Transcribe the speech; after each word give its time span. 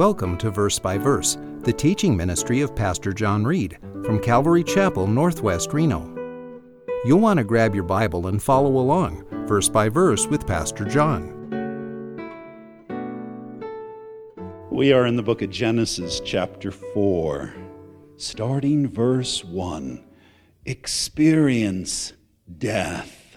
Welcome 0.00 0.38
to 0.38 0.50
Verse 0.50 0.78
by 0.78 0.96
Verse, 0.96 1.36
the 1.58 1.74
teaching 1.74 2.16
ministry 2.16 2.62
of 2.62 2.74
Pastor 2.74 3.12
John 3.12 3.44
Reed 3.44 3.76
from 4.02 4.18
Calvary 4.18 4.64
Chapel, 4.64 5.06
Northwest 5.06 5.74
Reno. 5.74 6.08
You'll 7.04 7.20
want 7.20 7.36
to 7.36 7.44
grab 7.44 7.74
your 7.74 7.84
Bible 7.84 8.28
and 8.28 8.42
follow 8.42 8.78
along, 8.78 9.26
verse 9.46 9.68
by 9.68 9.90
verse, 9.90 10.26
with 10.26 10.46
Pastor 10.46 10.86
John. 10.86 11.36
We 14.70 14.94
are 14.94 15.04
in 15.04 15.16
the 15.16 15.22
book 15.22 15.42
of 15.42 15.50
Genesis, 15.50 16.22
chapter 16.24 16.70
4, 16.70 17.52
starting 18.16 18.88
verse 18.88 19.44
1. 19.44 20.02
Experience 20.64 22.14
death. 22.56 23.36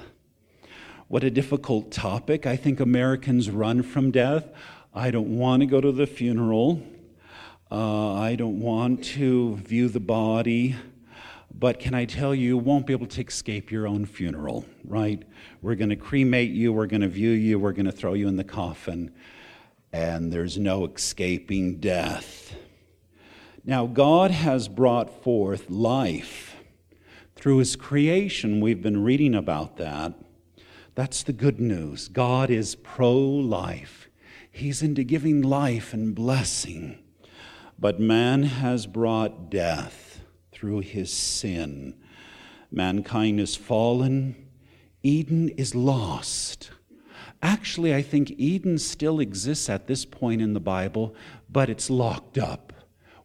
What 1.09 1.25
a 1.25 1.29
difficult 1.29 1.91
topic. 1.91 2.45
I 2.47 2.55
think 2.55 2.79
Americans 2.79 3.49
run 3.49 3.83
from 3.83 4.11
death. 4.11 4.47
I 4.95 5.09
don't 5.09 5.39
want 5.39 5.61
to 5.61 5.65
go 5.65 5.81
to 5.81 5.91
the 5.91 6.05
funeral. 6.05 6.83
Uh, 7.71 8.13
I 8.13 8.35
don't 8.35 8.59
want 8.59 9.03
to 9.05 9.55
view 9.55 9.89
the 9.89 9.99
body. 9.99 10.75
But 11.51 11.79
can 11.79 11.95
I 11.95 12.05
tell 12.05 12.35
you, 12.35 12.49
you 12.49 12.57
won't 12.59 12.85
be 12.85 12.93
able 12.93 13.07
to 13.07 13.21
escape 13.25 13.71
your 13.71 13.87
own 13.87 14.05
funeral, 14.05 14.65
right? 14.85 15.23
We're 15.63 15.73
going 15.73 15.89
to 15.89 15.95
cremate 15.95 16.51
you, 16.51 16.71
we're 16.71 16.85
going 16.85 17.01
to 17.01 17.07
view 17.07 17.31
you, 17.31 17.57
we're 17.57 17.71
going 17.71 17.87
to 17.87 17.91
throw 17.91 18.13
you 18.13 18.27
in 18.27 18.35
the 18.35 18.43
coffin, 18.43 19.11
and 19.91 20.31
there's 20.31 20.59
no 20.59 20.85
escaping 20.85 21.79
death. 21.79 22.53
Now, 23.65 23.87
God 23.87 24.29
has 24.29 24.67
brought 24.67 25.23
forth 25.23 25.71
life 25.71 26.55
through 27.35 27.57
His 27.57 27.75
creation. 27.75 28.61
We've 28.61 28.81
been 28.81 29.03
reading 29.03 29.33
about 29.33 29.77
that. 29.77 30.13
That's 30.93 31.23
the 31.23 31.33
good 31.33 31.59
news. 31.59 32.09
God 32.09 32.51
is 32.51 32.75
pro 32.75 33.17
life. 33.17 34.02
He's 34.55 34.83
into 34.83 35.03
giving 35.03 35.41
life 35.41 35.93
and 35.93 36.13
blessing. 36.13 36.99
But 37.79 37.99
man 37.99 38.43
has 38.43 38.85
brought 38.85 39.49
death 39.49 40.21
through 40.51 40.81
his 40.81 41.11
sin. 41.11 41.95
Mankind 42.71 43.39
is 43.39 43.55
fallen. 43.55 44.35
Eden 45.01 45.49
is 45.49 45.73
lost. 45.73 46.69
Actually, 47.41 47.95
I 47.95 48.03
think 48.03 48.29
Eden 48.37 48.77
still 48.77 49.19
exists 49.19 49.69
at 49.71 49.87
this 49.87 50.05
point 50.05 50.39
in 50.39 50.53
the 50.53 50.59
Bible, 50.59 51.15
but 51.49 51.67
it's 51.67 51.89
locked 51.89 52.37
up. 52.37 52.73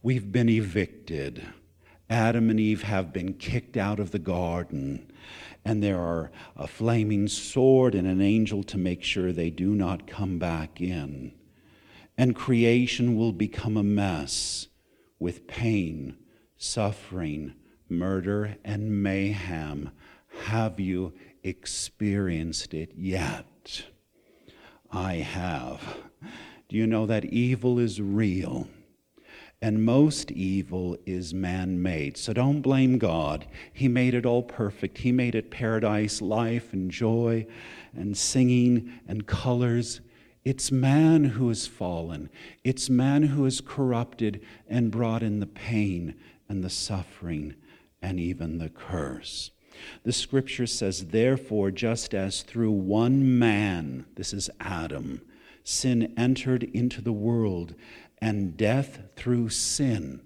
We've 0.03 0.33
been 0.33 0.49
evicted. 0.49 1.47
Adam 2.09 2.49
and 2.49 2.59
Eve 2.59 2.83
have 2.85 3.13
been 3.13 3.35
kicked 3.35 3.77
out 3.77 4.01
of 4.01 4.13
the 4.13 4.19
garden 4.19 5.13
and 5.65 5.83
there 5.83 6.01
are 6.01 6.31
a 6.57 6.67
flaming 6.67 7.29
sword 7.29 7.95
and 7.95 8.07
an 8.07 8.21
angel 8.21 8.63
to 8.65 8.79
make 8.79 9.03
sure 9.03 9.33
they 9.33 9.51
do 9.51 9.75
not 9.75 10.07
come 10.07 10.39
back 10.39 10.81
in. 10.81 11.33
And 12.17 12.35
creation 12.35 13.17
will 13.17 13.33
become 13.33 13.77
a 13.77 13.83
mess 13.83 14.69
with 15.19 15.47
pain, 15.47 16.17
suffering, 16.57 17.55
murder, 17.89 18.57
and 18.65 19.03
mayhem. 19.03 19.91
Have 20.45 20.81
you 20.81 21.13
experienced 21.43 22.75
it 22.75 22.93
yet? 22.97 23.85
I 24.91 25.15
have. 25.17 25.99
Do 26.69 26.77
you 26.77 26.87
know 26.87 27.07
that 27.07 27.25
evil 27.27 27.79
is 27.79 28.01
real? 28.01 28.69
And 29.61 29.85
most 29.85 30.31
evil 30.31 30.97
is 31.05 31.35
man 31.35 31.83
made. 31.83 32.17
So 32.17 32.33
don't 32.33 32.61
blame 32.61 32.97
God. 32.99 33.47
He 33.73 33.89
made 33.89 34.15
it 34.15 34.25
all 34.25 34.43
perfect. 34.43 34.99
He 34.99 35.11
made 35.11 35.35
it 35.35 35.51
paradise, 35.51 36.23
life, 36.23 36.73
and 36.73 36.91
joy, 36.91 37.45
and 37.93 38.17
singing, 38.17 39.01
and 39.09 39.27
colors. 39.27 40.01
It's 40.45 40.71
man 40.71 41.25
who 41.25 41.49
has 41.49 41.67
fallen. 41.67 42.31
It's 42.63 42.89
man 42.89 43.25
who 43.25 43.45
has 43.45 43.61
corrupted 43.61 44.41
and 44.69 44.93
brought 44.93 45.25
in 45.25 45.41
the 45.41 45.47
pain 45.47 46.15
and 46.49 46.63
the 46.63 46.71
suffering 46.71 47.57
and 48.01 48.21
even 48.21 48.59
the 48.59 48.71
curse. 48.71 49.51
The 50.05 50.13
scripture 50.13 50.67
says, 50.67 51.07
therefore, 51.07 51.71
just 51.71 52.15
as 52.15 52.43
through 52.43 52.71
one 52.71 53.39
man, 53.39 54.07
this 54.15 54.33
is 54.33 54.51
Adam, 54.61 55.21
sin 55.65 56.15
entered 56.17 56.63
into 56.63 57.01
the 57.01 57.13
world, 57.13 57.75
and 58.21 58.57
death 58.57 59.01
through 59.17 59.49
sin. 59.49 60.21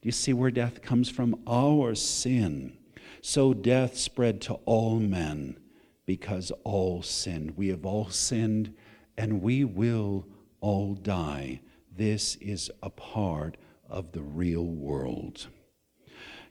Do 0.00 0.08
you 0.08 0.12
see 0.12 0.32
where 0.32 0.50
death 0.50 0.82
comes 0.82 1.08
from? 1.08 1.40
Our 1.46 1.94
sin. 1.94 2.76
So 3.22 3.54
death 3.54 3.96
spread 3.96 4.40
to 4.42 4.54
all 4.66 4.98
men 4.98 5.58
because 6.06 6.52
all 6.64 7.02
sinned. 7.02 7.56
We 7.56 7.68
have 7.68 7.86
all 7.86 8.10
sinned 8.10 8.74
and 9.16 9.40
we 9.40 9.64
will 9.64 10.26
all 10.60 10.94
die. 10.94 11.60
This 11.96 12.36
is 12.36 12.70
a 12.82 12.90
part 12.90 13.56
of 13.88 14.12
the 14.12 14.22
real 14.22 14.66
world. 14.66 15.46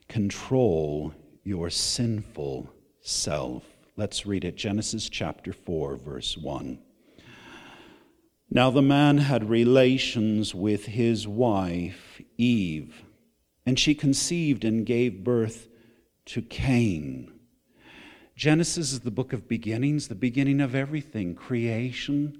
Control 0.08 1.12
your 1.44 1.70
sinful 1.70 2.70
self. 3.00 3.62
Let's 3.96 4.26
read 4.26 4.44
it 4.44 4.56
Genesis 4.56 5.08
chapter 5.08 5.52
4, 5.52 5.96
verse 5.96 6.36
1. 6.36 6.78
Now 8.50 8.70
the 8.70 8.82
man 8.82 9.18
had 9.18 9.48
relations 9.48 10.54
with 10.54 10.86
his 10.86 11.26
wife, 11.26 12.20
Eve, 12.38 13.04
and 13.66 13.78
she 13.78 13.94
conceived 13.94 14.64
and 14.64 14.86
gave 14.86 15.24
birth 15.24 15.68
to 16.26 16.42
Cain. 16.42 17.32
Genesis 18.36 18.92
is 18.92 19.00
the 19.00 19.10
book 19.10 19.32
of 19.32 19.48
beginnings, 19.48 20.08
the 20.08 20.14
beginning 20.14 20.60
of 20.60 20.74
everything 20.74 21.34
creation, 21.34 22.38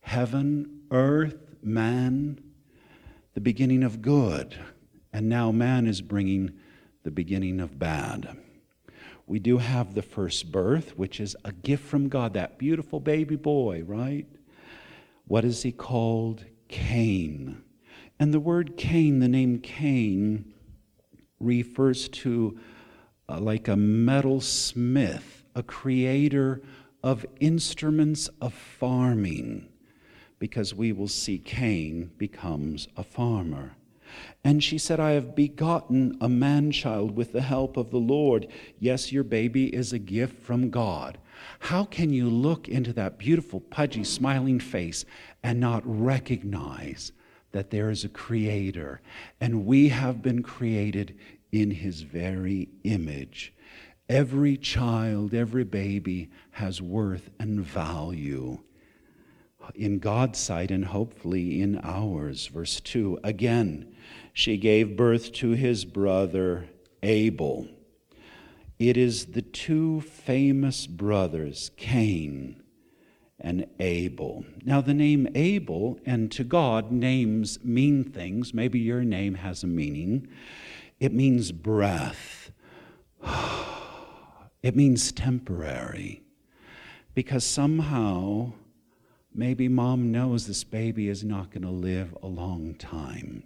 heaven, 0.00 0.82
earth, 0.90 1.56
man, 1.62 2.40
the 3.34 3.40
beginning 3.40 3.82
of 3.82 4.02
good. 4.02 4.56
And 5.12 5.28
now 5.28 5.52
man 5.52 5.86
is 5.86 6.00
bringing 6.00 6.52
the 7.02 7.10
beginning 7.10 7.60
of 7.60 7.78
bad. 7.78 8.36
We 9.26 9.38
do 9.38 9.58
have 9.58 9.94
the 9.94 10.02
first 10.02 10.50
birth, 10.50 10.96
which 10.96 11.20
is 11.20 11.36
a 11.44 11.52
gift 11.52 11.84
from 11.84 12.08
God, 12.08 12.34
that 12.34 12.58
beautiful 12.58 12.98
baby 12.98 13.36
boy, 13.36 13.82
right? 13.84 14.26
What 15.28 15.44
is 15.44 15.62
he 15.62 15.72
called? 15.72 16.44
Cain. 16.68 17.62
And 18.18 18.34
the 18.34 18.40
word 18.40 18.76
Cain, 18.76 19.20
the 19.20 19.28
name 19.28 19.58
Cain, 19.60 20.52
refers 21.38 22.08
to 22.08 22.58
uh, 23.28 23.38
like 23.38 23.68
a 23.68 23.76
metal 23.76 24.40
smith, 24.40 25.44
a 25.54 25.62
creator 25.62 26.62
of 27.02 27.24
instruments 27.40 28.28
of 28.40 28.52
farming, 28.54 29.68
because 30.38 30.74
we 30.74 30.92
will 30.92 31.08
see 31.08 31.38
Cain 31.38 32.10
becomes 32.16 32.88
a 32.96 33.04
farmer. 33.04 33.76
And 34.44 34.62
she 34.62 34.78
said, 34.78 35.00
I 35.00 35.12
have 35.12 35.34
begotten 35.34 36.16
a 36.20 36.28
man 36.28 36.70
child 36.70 37.16
with 37.16 37.32
the 37.32 37.42
help 37.42 37.76
of 37.76 37.90
the 37.90 37.98
Lord. 37.98 38.48
Yes, 38.78 39.12
your 39.12 39.24
baby 39.24 39.74
is 39.74 39.92
a 39.92 39.98
gift 39.98 40.42
from 40.42 40.70
God. 40.70 41.18
How 41.60 41.84
can 41.84 42.10
you 42.10 42.28
look 42.28 42.68
into 42.68 42.92
that 42.94 43.18
beautiful, 43.18 43.60
pudgy, 43.60 44.04
smiling 44.04 44.60
face 44.60 45.04
and 45.42 45.60
not 45.60 45.82
recognize 45.84 47.12
that 47.52 47.70
there 47.70 47.90
is 47.90 48.04
a 48.04 48.08
creator 48.08 49.00
and 49.40 49.66
we 49.66 49.88
have 49.88 50.22
been 50.22 50.42
created 50.42 51.16
in 51.52 51.70
his 51.70 52.02
very 52.02 52.68
image? 52.84 53.52
Every 54.08 54.56
child, 54.56 55.34
every 55.34 55.64
baby 55.64 56.30
has 56.52 56.80
worth 56.80 57.30
and 57.38 57.60
value 57.60 58.58
in 59.74 59.98
God's 59.98 60.38
sight 60.38 60.70
and 60.70 60.84
hopefully 60.84 61.60
in 61.60 61.78
ours. 61.82 62.46
Verse 62.46 62.80
2 62.80 63.20
Again, 63.24 63.94
she 64.38 64.56
gave 64.56 64.96
birth 64.96 65.32
to 65.32 65.50
his 65.50 65.84
brother 65.84 66.68
Abel. 67.02 67.66
It 68.78 68.96
is 68.96 69.26
the 69.26 69.42
two 69.42 70.00
famous 70.00 70.86
brothers, 70.86 71.72
Cain 71.76 72.62
and 73.40 73.66
Abel. 73.80 74.44
Now, 74.64 74.80
the 74.80 74.94
name 74.94 75.26
Abel, 75.34 75.98
and 76.06 76.30
to 76.30 76.44
God, 76.44 76.92
names 76.92 77.64
mean 77.64 78.04
things. 78.04 78.54
Maybe 78.54 78.78
your 78.78 79.02
name 79.02 79.34
has 79.34 79.64
a 79.64 79.66
meaning. 79.66 80.28
It 81.00 81.12
means 81.12 81.50
breath, 81.50 82.52
it 84.62 84.76
means 84.76 85.10
temporary. 85.10 86.22
Because 87.12 87.42
somehow, 87.42 88.52
maybe 89.34 89.66
mom 89.66 90.12
knows 90.12 90.46
this 90.46 90.62
baby 90.62 91.08
is 91.08 91.24
not 91.24 91.50
going 91.50 91.62
to 91.62 91.70
live 91.70 92.16
a 92.22 92.28
long 92.28 92.76
time. 92.76 93.42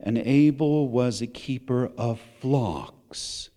And 0.00 0.18
Abel 0.18 0.88
was 0.88 1.20
a 1.20 1.26
keeper 1.26 1.90
of 1.96 2.20
flocks 2.40 3.50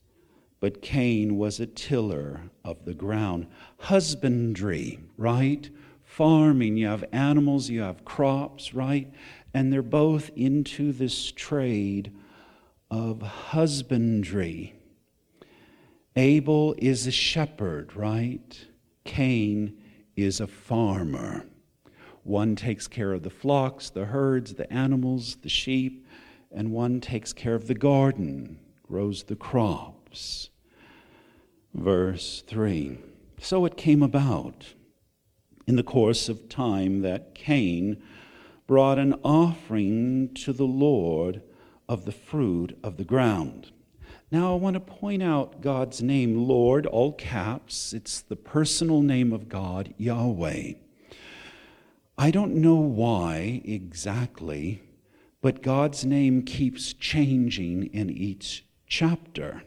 but 0.62 0.82
Cain 0.82 1.38
was 1.38 1.60
a 1.60 1.66
tiller 1.66 2.52
of 2.64 2.86
the 2.86 2.94
ground. 2.94 3.48
Husbandry, 3.80 5.00
right? 5.18 5.70
Farming, 6.04 6.78
you 6.78 6.86
have 6.88 7.04
animals, 7.12 7.70
you 7.70 7.82
have 7.82 8.06
crops, 8.06 8.74
right? 8.74 9.12
And 9.54 9.74
they're 9.74 9.82
both 9.82 10.30
into 10.36 10.94
this 10.94 11.32
trade 11.32 12.14
of 12.92 13.22
husbandry. 13.24 14.76
Abel 16.16 16.76
is 16.78 17.08
a 17.08 17.12
shepherd, 17.12 17.96
right? 17.96 18.66
Cain 19.04 19.82
is 20.16 20.40
a 20.40 20.48
farmer. 20.48 21.48
One 22.24 22.56
takes 22.56 22.88
care 22.88 23.14
of 23.14 23.24
the 23.24 23.32
flocks, 23.32 23.90
the 23.90 24.06
herds, 24.06 24.54
the 24.54 24.72
animals, 24.72 25.38
the 25.42 25.50
sheep, 25.50 26.01
and 26.54 26.72
one 26.72 27.02
takes 27.02 27.34
care 27.34 27.56
of 27.56 27.68
the 27.68 27.76
garden, 27.76 28.60
grows 28.84 29.24
the 29.24 29.36
crops. 29.36 30.50
Verse 31.74 32.44
3 32.48 32.98
So 33.40 33.66
it 33.66 33.78
came 33.78 34.04
about 34.04 34.74
in 35.68 35.76
the 35.76 35.84
course 35.84 36.28
of 36.28 36.50
time 36.50 37.02
that 37.02 37.34
Cain 37.34 38.02
brought 38.68 39.00
an 39.00 39.14
offering 39.24 40.34
to 40.34 40.54
the 40.54 40.66
Lord 40.66 41.42
of 41.88 42.06
the 42.06 42.12
fruit 42.12 42.78
of 42.84 42.98
the 42.98 43.04
ground. 43.04 43.72
Now, 44.32 44.54
I 44.54 44.56
want 44.56 44.76
to 44.76 44.80
point 44.80 45.22
out 45.22 45.60
God's 45.60 46.02
name, 46.02 46.48
Lord, 46.48 46.86
all 46.86 47.12
caps. 47.12 47.92
It's 47.92 48.22
the 48.22 48.38
personal 48.38 49.02
name 49.02 49.34
of 49.34 49.50
God, 49.50 49.94
Yahweh. 49.98 50.74
I 52.18 52.32
don't 52.32 52.56
know 52.56 52.76
why 52.76 53.62
exactly, 53.66 54.84
but 55.42 55.64
God's 55.64 56.06
name 56.06 56.44
keeps 56.44 56.94
changing 56.94 57.86
in 57.94 58.10
each 58.10 58.66
chapter. 58.88 59.64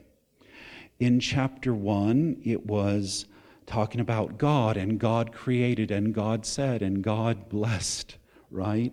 In 0.98 1.20
chapter 1.20 1.74
one, 1.74 2.40
it 2.44 2.66
was 2.66 3.26
talking 3.66 4.00
about 4.00 4.38
God, 4.38 4.76
and 4.76 4.98
God 4.98 5.32
created, 5.32 5.90
and 5.90 6.14
God 6.14 6.46
said, 6.46 6.82
and 6.82 7.02
God 7.02 7.48
blessed, 7.48 8.16
right? 8.50 8.92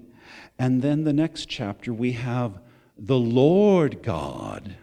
And 0.58 0.82
then 0.82 1.04
the 1.04 1.14
next 1.14 1.48
chapter, 1.48 1.94
we 1.94 2.14
have 2.14 2.60
the 2.98 3.20
Lord 3.20 4.02
God. 4.02 4.76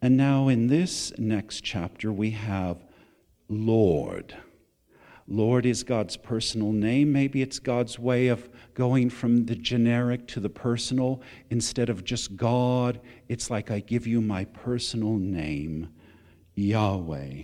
And 0.00 0.16
now 0.16 0.48
in 0.48 0.68
this 0.68 1.12
next 1.18 1.62
chapter, 1.64 2.12
we 2.12 2.30
have 2.30 2.84
Lord. 3.48 4.36
Lord 5.30 5.66
is 5.66 5.82
God's 5.82 6.16
personal 6.16 6.72
name. 6.72 7.12
Maybe 7.12 7.42
it's 7.42 7.58
God's 7.58 7.98
way 7.98 8.28
of 8.28 8.48
going 8.72 9.10
from 9.10 9.44
the 9.44 9.54
generic 9.54 10.26
to 10.28 10.40
the 10.40 10.48
personal. 10.48 11.20
Instead 11.50 11.90
of 11.90 12.02
just 12.02 12.36
God, 12.36 12.98
it's 13.28 13.50
like 13.50 13.70
I 13.70 13.80
give 13.80 14.06
you 14.06 14.22
my 14.22 14.46
personal 14.46 15.18
name, 15.18 15.90
Yahweh. 16.54 17.42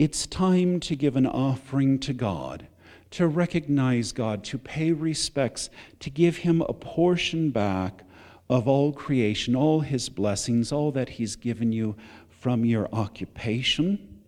It's 0.00 0.26
time 0.26 0.80
to 0.80 0.96
give 0.96 1.14
an 1.14 1.26
offering 1.26 2.00
to 2.00 2.12
God, 2.12 2.66
to 3.12 3.28
recognize 3.28 4.10
God, 4.10 4.42
to 4.44 4.58
pay 4.58 4.90
respects, 4.90 5.70
to 6.00 6.10
give 6.10 6.38
Him 6.38 6.60
a 6.62 6.72
portion 6.72 7.50
back 7.50 8.02
of 8.50 8.66
all 8.66 8.92
creation, 8.92 9.54
all 9.54 9.80
His 9.80 10.08
blessings, 10.08 10.72
all 10.72 10.90
that 10.92 11.08
He's 11.08 11.36
given 11.36 11.70
you 11.70 11.94
from 12.28 12.64
your 12.64 12.88
occupation. 12.92 14.20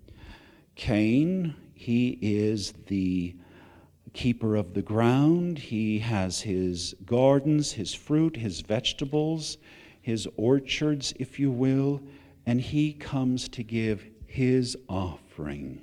Cain, 0.76 1.54
he 1.80 2.18
is 2.20 2.74
the 2.88 3.34
keeper 4.12 4.54
of 4.54 4.74
the 4.74 4.82
ground. 4.82 5.58
He 5.58 6.00
has 6.00 6.42
his 6.42 6.94
gardens, 7.06 7.72
his 7.72 7.94
fruit, 7.94 8.36
his 8.36 8.60
vegetables, 8.60 9.56
his 9.98 10.28
orchards, 10.36 11.14
if 11.18 11.40
you 11.40 11.50
will, 11.50 12.02
and 12.44 12.60
he 12.60 12.92
comes 12.92 13.48
to 13.48 13.62
give 13.62 14.04
his 14.26 14.76
offering. 14.90 15.80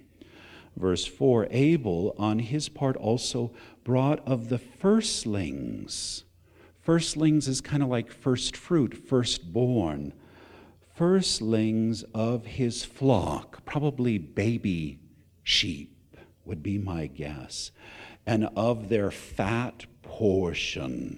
Verse 0.75 1.03
4 1.03 1.47
Abel, 1.49 2.13
on 2.19 2.37
his 2.37 2.69
part, 2.69 2.95
also 2.97 3.51
brought 3.83 4.19
of 4.27 4.49
the 4.49 4.59
firstlings. 4.59 6.25
Firstlings 6.79 7.47
is 7.47 7.59
kind 7.59 7.81
of 7.81 7.89
like 7.89 8.11
first 8.11 8.55
fruit, 8.55 8.95
firstborn. 8.95 10.13
Firstlings 10.93 12.03
of 12.13 12.45
his 12.45 12.85
flock, 12.85 13.65
probably 13.65 14.19
baby 14.19 14.99
sheep, 15.47 16.17
would 16.43 16.61
be 16.61 16.77
my 16.77 17.07
guess, 17.07 17.71
and 18.25 18.49
of 18.57 18.89
their 18.89 19.09
fat 19.09 19.85
portion. 20.01 21.17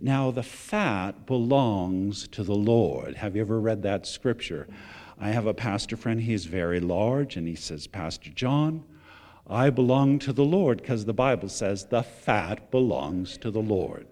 Now, 0.00 0.30
the 0.30 0.42
fat 0.42 1.26
belongs 1.26 2.26
to 2.28 2.42
the 2.42 2.54
Lord. 2.54 3.16
Have 3.16 3.36
you 3.36 3.42
ever 3.42 3.60
read 3.60 3.82
that 3.82 4.06
scripture? 4.06 4.68
I 5.20 5.28
have 5.28 5.46
a 5.46 5.52
pastor 5.52 5.98
friend, 5.98 6.22
he's 6.22 6.46
very 6.46 6.80
large, 6.80 7.36
and 7.36 7.46
he 7.46 7.54
says, 7.54 7.86
Pastor 7.86 8.30
John, 8.30 8.84
I 9.46 9.68
belong 9.68 10.18
to 10.20 10.32
the 10.32 10.44
Lord 10.44 10.78
because 10.78 11.04
the 11.04 11.12
Bible 11.12 11.50
says 11.50 11.84
the 11.84 12.02
fat 12.02 12.70
belongs 12.70 13.36
to 13.38 13.50
the 13.50 13.60
Lord. 13.60 14.06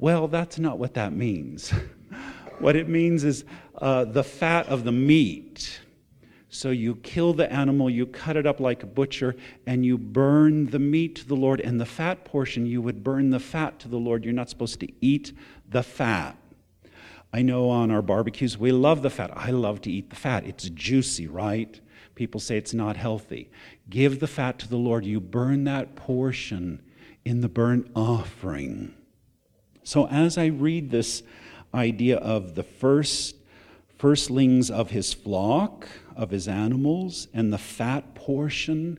Well, 0.00 0.26
that's 0.26 0.58
not 0.58 0.78
what 0.78 0.94
that 0.94 1.12
means. 1.12 1.70
what 2.58 2.74
it 2.74 2.88
means 2.88 3.22
is 3.22 3.44
uh, 3.80 4.06
the 4.06 4.24
fat 4.24 4.66
of 4.66 4.82
the 4.82 4.92
meat 4.92 5.80
so 6.56 6.70
you 6.70 6.96
kill 6.96 7.34
the 7.34 7.52
animal, 7.52 7.90
you 7.90 8.06
cut 8.06 8.36
it 8.36 8.46
up 8.46 8.60
like 8.60 8.82
a 8.82 8.86
butcher, 8.86 9.36
and 9.66 9.84
you 9.84 9.98
burn 9.98 10.70
the 10.70 10.78
meat 10.78 11.16
to 11.16 11.28
the 11.28 11.36
Lord. 11.36 11.60
And 11.60 11.78
the 11.78 11.84
fat 11.84 12.24
portion, 12.24 12.64
you 12.64 12.80
would 12.80 13.04
burn 13.04 13.28
the 13.28 13.38
fat 13.38 13.78
to 13.80 13.88
the 13.88 13.98
Lord. 13.98 14.24
You're 14.24 14.32
not 14.32 14.48
supposed 14.48 14.80
to 14.80 14.88
eat 15.02 15.32
the 15.68 15.82
fat. 15.82 16.38
I 17.30 17.42
know 17.42 17.68
on 17.68 17.90
our 17.90 18.00
barbecues, 18.00 18.56
we 18.56 18.72
love 18.72 19.02
the 19.02 19.10
fat. 19.10 19.30
I 19.36 19.50
love 19.50 19.82
to 19.82 19.90
eat 19.90 20.08
the 20.08 20.16
fat. 20.16 20.46
It's 20.46 20.70
juicy, 20.70 21.26
right? 21.26 21.78
People 22.14 22.40
say 22.40 22.56
it's 22.56 22.72
not 22.72 22.96
healthy. 22.96 23.50
Give 23.90 24.18
the 24.18 24.26
fat 24.26 24.58
to 24.60 24.68
the 24.68 24.78
Lord. 24.78 25.04
You 25.04 25.20
burn 25.20 25.64
that 25.64 25.94
portion 25.94 26.80
in 27.26 27.42
the 27.42 27.50
burnt 27.50 27.90
offering. 27.94 28.94
So 29.82 30.08
as 30.08 30.38
I 30.38 30.46
read 30.46 30.90
this 30.90 31.22
idea 31.74 32.16
of 32.16 32.54
the 32.54 32.62
first 32.62 33.36
firstlings 33.98 34.70
of 34.70 34.90
his 34.90 35.12
flock, 35.12 35.86
of 36.16 36.30
his 36.30 36.48
animals, 36.48 37.28
and 37.32 37.52
the 37.52 37.58
fat 37.58 38.14
portion, 38.14 38.98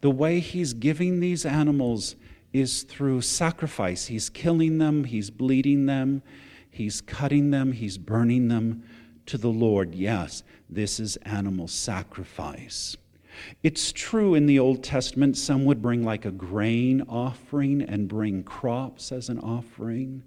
the 0.00 0.10
way 0.10 0.40
he's 0.40 0.72
giving 0.72 1.20
these 1.20 1.44
animals 1.44 2.16
is 2.52 2.82
through 2.82 3.20
sacrifice. 3.20 4.06
He's 4.06 4.28
killing 4.28 4.78
them, 4.78 5.04
he's 5.04 5.30
bleeding 5.30 5.86
them, 5.86 6.22
he's 6.70 7.00
cutting 7.00 7.50
them, 7.50 7.72
he's 7.72 7.98
burning 7.98 8.48
them 8.48 8.84
to 9.26 9.38
the 9.38 9.48
Lord. 9.48 9.94
Yes, 9.94 10.42
this 10.68 11.00
is 11.00 11.16
animal 11.18 11.68
sacrifice. 11.68 12.96
It's 13.62 13.92
true 13.92 14.34
in 14.34 14.46
the 14.46 14.58
Old 14.58 14.84
Testament, 14.84 15.36
some 15.36 15.64
would 15.64 15.80
bring 15.80 16.04
like 16.04 16.24
a 16.24 16.30
grain 16.30 17.02
offering 17.08 17.82
and 17.82 18.08
bring 18.08 18.42
crops 18.42 19.10
as 19.10 19.28
an 19.28 19.38
offering, 19.38 20.22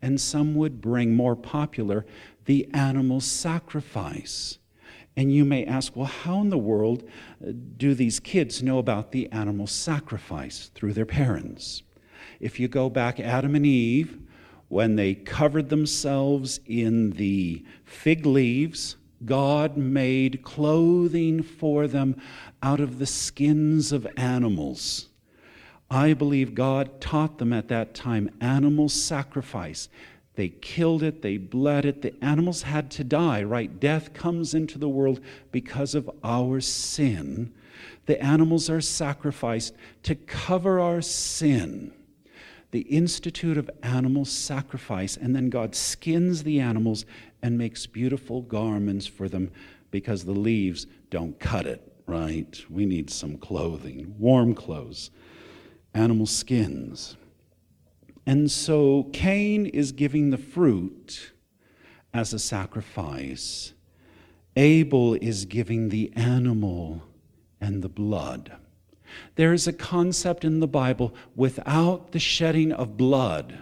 and 0.00 0.20
some 0.20 0.54
would 0.54 0.80
bring 0.80 1.14
more 1.14 1.36
popular 1.36 2.06
the 2.46 2.68
animal 2.72 3.20
sacrifice. 3.20 4.58
And 5.18 5.34
you 5.34 5.44
may 5.44 5.64
ask, 5.64 5.96
well, 5.96 6.06
how 6.06 6.40
in 6.42 6.48
the 6.48 6.56
world 6.56 7.02
uh, 7.42 7.50
do 7.76 7.92
these 7.92 8.20
kids 8.20 8.62
know 8.62 8.78
about 8.78 9.10
the 9.10 9.28
animal 9.32 9.66
sacrifice 9.66 10.70
through 10.76 10.92
their 10.92 11.04
parents? 11.04 11.82
If 12.38 12.60
you 12.60 12.68
go 12.68 12.88
back, 12.88 13.18
Adam 13.18 13.56
and 13.56 13.66
Eve, 13.66 14.16
when 14.68 14.94
they 14.94 15.16
covered 15.16 15.70
themselves 15.70 16.60
in 16.66 17.10
the 17.10 17.64
fig 17.84 18.26
leaves, 18.26 18.94
God 19.24 19.76
made 19.76 20.44
clothing 20.44 21.42
for 21.42 21.88
them 21.88 22.22
out 22.62 22.78
of 22.78 23.00
the 23.00 23.06
skins 23.06 23.90
of 23.90 24.06
animals. 24.16 25.08
I 25.90 26.12
believe 26.12 26.54
God 26.54 27.00
taught 27.00 27.38
them 27.38 27.52
at 27.52 27.66
that 27.66 27.92
time 27.92 28.30
animal 28.40 28.88
sacrifice. 28.88 29.88
They 30.38 30.50
killed 30.50 31.02
it, 31.02 31.20
they 31.20 31.36
bled 31.36 31.84
it. 31.84 32.00
The 32.00 32.14
animals 32.22 32.62
had 32.62 32.92
to 32.92 33.02
die, 33.02 33.42
right? 33.42 33.80
Death 33.80 34.14
comes 34.14 34.54
into 34.54 34.78
the 34.78 34.88
world 34.88 35.20
because 35.50 35.96
of 35.96 36.08
our 36.22 36.60
sin. 36.60 37.52
The 38.06 38.22
animals 38.22 38.70
are 38.70 38.80
sacrificed 38.80 39.74
to 40.04 40.14
cover 40.14 40.78
our 40.78 41.02
sin. 41.02 41.92
The 42.70 42.82
institute 42.82 43.58
of 43.58 43.68
animal 43.82 44.24
sacrifice, 44.24 45.16
and 45.16 45.34
then 45.34 45.50
God 45.50 45.74
skins 45.74 46.44
the 46.44 46.60
animals 46.60 47.04
and 47.42 47.58
makes 47.58 47.86
beautiful 47.86 48.42
garments 48.42 49.08
for 49.08 49.28
them 49.28 49.50
because 49.90 50.24
the 50.24 50.30
leaves 50.30 50.86
don't 51.10 51.36
cut 51.40 51.66
it, 51.66 51.82
right? 52.06 52.64
We 52.70 52.86
need 52.86 53.10
some 53.10 53.38
clothing, 53.38 54.14
warm 54.20 54.54
clothes, 54.54 55.10
animal 55.94 56.26
skins. 56.26 57.16
And 58.28 58.50
so 58.50 59.04
Cain 59.14 59.64
is 59.64 59.92
giving 59.92 60.28
the 60.28 60.36
fruit 60.36 61.32
as 62.12 62.34
a 62.34 62.38
sacrifice. 62.38 63.72
Abel 64.54 65.14
is 65.14 65.46
giving 65.46 65.88
the 65.88 66.12
animal 66.14 67.04
and 67.58 67.80
the 67.80 67.88
blood. 67.88 68.52
There 69.36 69.54
is 69.54 69.66
a 69.66 69.72
concept 69.72 70.44
in 70.44 70.60
the 70.60 70.68
Bible 70.68 71.14
without 71.34 72.12
the 72.12 72.18
shedding 72.18 72.70
of 72.70 72.98
blood, 72.98 73.60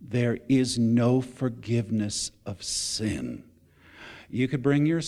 there 0.00 0.38
is 0.48 0.78
no 0.78 1.20
forgiveness 1.20 2.30
of 2.46 2.62
sin. 2.62 3.42
You 4.30 4.46
could 4.46 4.62
bring 4.62 4.86
your 4.86 5.00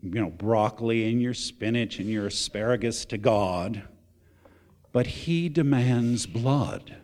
you 0.00 0.20
know, 0.22 0.30
broccoli 0.30 1.06
and 1.06 1.20
your 1.20 1.34
spinach 1.34 1.98
and 1.98 2.08
your 2.08 2.28
asparagus 2.28 3.04
to 3.04 3.18
God, 3.18 3.82
but 4.90 5.06
He 5.06 5.50
demands 5.50 6.24
blood. 6.24 6.96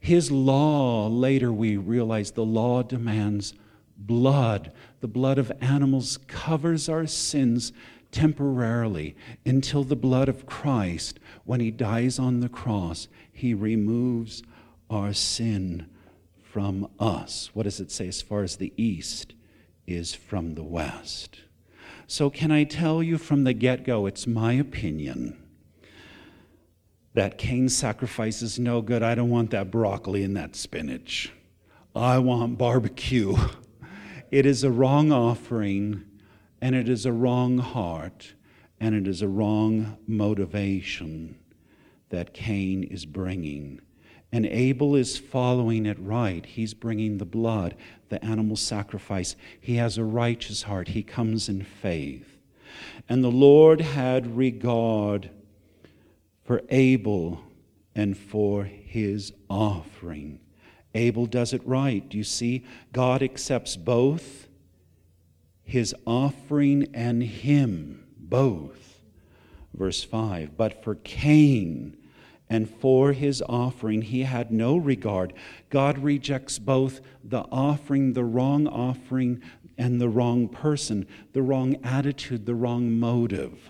His 0.00 0.30
law, 0.30 1.08
later 1.08 1.52
we 1.52 1.76
realize 1.76 2.30
the 2.30 2.44
law 2.44 2.82
demands 2.82 3.54
blood. 3.96 4.72
The 5.00 5.08
blood 5.08 5.38
of 5.38 5.52
animals 5.60 6.18
covers 6.26 6.88
our 6.88 7.06
sins 7.06 7.72
temporarily 8.10 9.16
until 9.44 9.84
the 9.84 9.96
blood 9.96 10.28
of 10.28 10.46
Christ, 10.46 11.18
when 11.44 11.60
he 11.60 11.70
dies 11.70 12.18
on 12.18 12.40
the 12.40 12.48
cross, 12.48 13.08
he 13.30 13.52
removes 13.54 14.42
our 14.88 15.12
sin 15.12 15.86
from 16.42 16.88
us. 16.98 17.50
What 17.52 17.64
does 17.64 17.80
it 17.80 17.90
say 17.90 18.08
as 18.08 18.22
far 18.22 18.42
as 18.42 18.56
the 18.56 18.72
east 18.76 19.34
is 19.86 20.14
from 20.14 20.54
the 20.54 20.62
west? 20.62 21.40
So, 22.06 22.30
can 22.30 22.50
I 22.50 22.64
tell 22.64 23.02
you 23.02 23.18
from 23.18 23.44
the 23.44 23.52
get 23.52 23.84
go, 23.84 24.06
it's 24.06 24.26
my 24.26 24.54
opinion 24.54 25.36
that 27.18 27.36
Cain's 27.36 27.76
sacrifice 27.76 28.42
is 28.42 28.60
no 28.60 28.80
good. 28.80 29.02
I 29.02 29.16
don't 29.16 29.28
want 29.28 29.50
that 29.50 29.72
broccoli 29.72 30.22
and 30.22 30.36
that 30.36 30.54
spinach. 30.54 31.32
I 31.92 32.20
want 32.20 32.58
barbecue. 32.58 33.36
It 34.30 34.46
is 34.46 34.62
a 34.62 34.70
wrong 34.70 35.10
offering, 35.10 36.04
and 36.60 36.76
it 36.76 36.88
is 36.88 37.04
a 37.06 37.12
wrong 37.12 37.58
heart, 37.58 38.34
and 38.78 38.94
it 38.94 39.08
is 39.08 39.20
a 39.20 39.26
wrong 39.26 39.96
motivation 40.06 41.34
that 42.10 42.34
Cain 42.34 42.84
is 42.84 43.04
bringing. 43.04 43.80
And 44.30 44.46
Abel 44.46 44.94
is 44.94 45.18
following 45.18 45.86
it 45.86 45.98
right. 45.98 46.46
He's 46.46 46.72
bringing 46.72 47.18
the 47.18 47.24
blood, 47.24 47.74
the 48.10 48.24
animal 48.24 48.54
sacrifice. 48.54 49.34
He 49.60 49.74
has 49.74 49.98
a 49.98 50.04
righteous 50.04 50.62
heart. 50.62 50.86
He 50.86 51.02
comes 51.02 51.48
in 51.48 51.64
faith. 51.64 52.38
And 53.08 53.24
the 53.24 53.28
Lord 53.32 53.80
had 53.80 54.36
regard 54.36 55.30
for 56.48 56.62
Abel 56.70 57.42
and 57.94 58.16
for 58.16 58.64
his 58.64 59.34
offering. 59.50 60.40
Abel 60.94 61.26
does 61.26 61.52
it 61.52 61.60
right. 61.66 62.02
You 62.14 62.24
see? 62.24 62.64
God 62.90 63.22
accepts 63.22 63.76
both 63.76 64.48
his 65.62 65.94
offering 66.06 66.88
and 66.94 67.22
him, 67.22 68.06
both. 68.16 69.02
Verse 69.74 70.02
5 70.02 70.56
But 70.56 70.82
for 70.82 70.94
Cain 70.94 71.98
and 72.48 72.66
for 72.66 73.12
his 73.12 73.42
offering, 73.46 74.00
he 74.00 74.22
had 74.22 74.50
no 74.50 74.78
regard. 74.78 75.34
God 75.68 75.98
rejects 75.98 76.58
both 76.58 77.02
the 77.22 77.44
offering, 77.52 78.14
the 78.14 78.24
wrong 78.24 78.66
offering, 78.66 79.42
and 79.76 80.00
the 80.00 80.08
wrong 80.08 80.48
person, 80.48 81.06
the 81.34 81.42
wrong 81.42 81.76
attitude, 81.84 82.46
the 82.46 82.54
wrong 82.54 82.98
motive. 82.98 83.68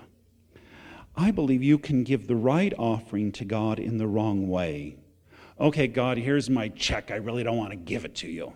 I 1.19 1.33
believe 1.33 1.63
you 1.63 1.79
can 1.79 2.05
give 2.05 2.29
the 2.29 2.37
right 2.37 2.73
offering 2.79 3.33
to 3.33 3.45
God 3.45 3.79
in 3.79 3.99
the 3.99 4.07
wrong 4.07 4.49
way 4.49 4.97
okay, 5.61 5.89
God, 5.89 6.19
here's 6.19 6.49
my 6.49 6.69
check. 6.69 7.11
I 7.11 7.17
really 7.17 7.43
don't 7.43 7.57
want 7.57 7.71
to 7.71 7.77
give 7.77 8.05
it 8.05 8.15
to 8.17 8.29
you. 8.29 8.53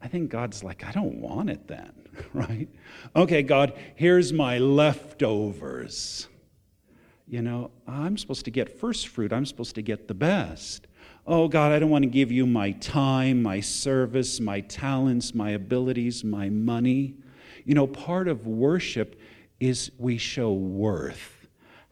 I 0.00 0.08
think 0.08 0.30
God's 0.30 0.64
like, 0.64 0.84
I 0.84 0.92
don't 0.92 1.20
want 1.20 1.50
it 1.50 1.68
then, 1.68 1.92
right? 2.32 2.68
Okay, 3.14 3.42
God, 3.42 3.74
here's 3.94 4.32
my 4.32 4.58
leftovers. 4.58 6.28
You 7.28 7.42
know, 7.42 7.70
I'm 7.86 8.18
supposed 8.18 8.44
to 8.46 8.50
get 8.50 8.80
first 8.80 9.08
fruit, 9.08 9.32
I'm 9.32 9.46
supposed 9.46 9.74
to 9.76 9.82
get 9.82 10.08
the 10.08 10.14
best. 10.14 10.86
Oh, 11.24 11.46
God, 11.46 11.70
I 11.70 11.78
don't 11.78 11.90
want 11.90 12.02
to 12.02 12.10
give 12.10 12.32
you 12.32 12.46
my 12.46 12.72
time, 12.72 13.42
my 13.42 13.60
service, 13.60 14.40
my 14.40 14.60
talents, 14.60 15.34
my 15.34 15.50
abilities, 15.50 16.24
my 16.24 16.48
money. 16.48 17.14
You 17.64 17.74
know, 17.74 17.86
part 17.86 18.26
of 18.26 18.48
worship 18.48 19.20
is 19.60 19.92
we 19.98 20.18
show 20.18 20.52
worth. 20.52 21.41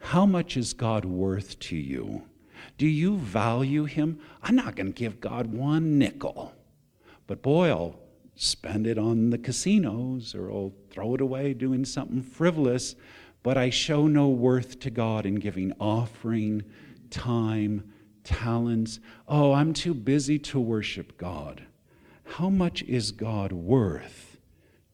How 0.01 0.25
much 0.25 0.57
is 0.57 0.73
God 0.73 1.05
worth 1.05 1.57
to 1.59 1.75
you? 1.77 2.23
Do 2.77 2.87
you 2.87 3.17
value 3.17 3.85
Him? 3.85 4.19
I'm 4.41 4.55
not 4.55 4.75
going 4.75 4.91
to 4.91 4.99
give 4.99 5.21
God 5.21 5.53
one 5.53 5.97
nickel. 5.97 6.53
But 7.27 7.41
boy, 7.41 7.69
I'll 7.69 7.99
spend 8.35 8.87
it 8.87 8.97
on 8.97 9.29
the 9.29 9.37
casinos 9.37 10.33
or 10.33 10.51
I'll 10.51 10.73
throw 10.89 11.15
it 11.15 11.21
away 11.21 11.53
doing 11.53 11.85
something 11.85 12.21
frivolous. 12.21 12.95
But 13.43 13.57
I 13.57 13.69
show 13.69 14.07
no 14.07 14.27
worth 14.27 14.79
to 14.81 14.89
God 14.89 15.25
in 15.25 15.35
giving 15.35 15.71
offering, 15.79 16.63
time, 17.09 17.91
talents. 18.23 18.99
Oh, 19.27 19.53
I'm 19.53 19.73
too 19.73 19.93
busy 19.93 20.39
to 20.39 20.59
worship 20.59 21.17
God. 21.17 21.63
How 22.23 22.49
much 22.49 22.83
is 22.83 23.11
God 23.11 23.51
worth 23.51 24.37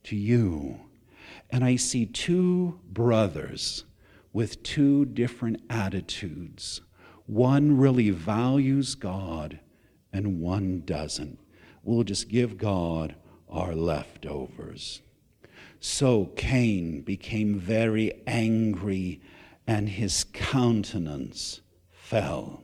to 0.04 0.16
you? 0.16 0.80
And 1.50 1.64
I 1.64 1.78
see 1.78 2.06
two 2.06 2.80
brothers 2.90 3.86
with 4.38 4.62
two 4.62 5.04
different 5.04 5.60
attitudes. 5.68 6.82
One 7.26 7.76
really 7.76 8.12
values 8.12 8.94
God 8.94 9.60
and 10.14 10.40
one 10.40 10.84
doesn't. 10.86 11.40
We'll 11.82 12.04
just 12.04 12.30
give 12.30 12.56
God 12.56 13.16
our 13.50 13.74
leftovers. 13.74 15.02
So 15.80 16.26
Cain 16.36 17.02
became 17.02 17.58
very 17.58 18.14
angry 18.28 19.22
and 19.66 19.90
his 19.90 20.24
countenance 20.24 21.62
fell. 21.90 22.62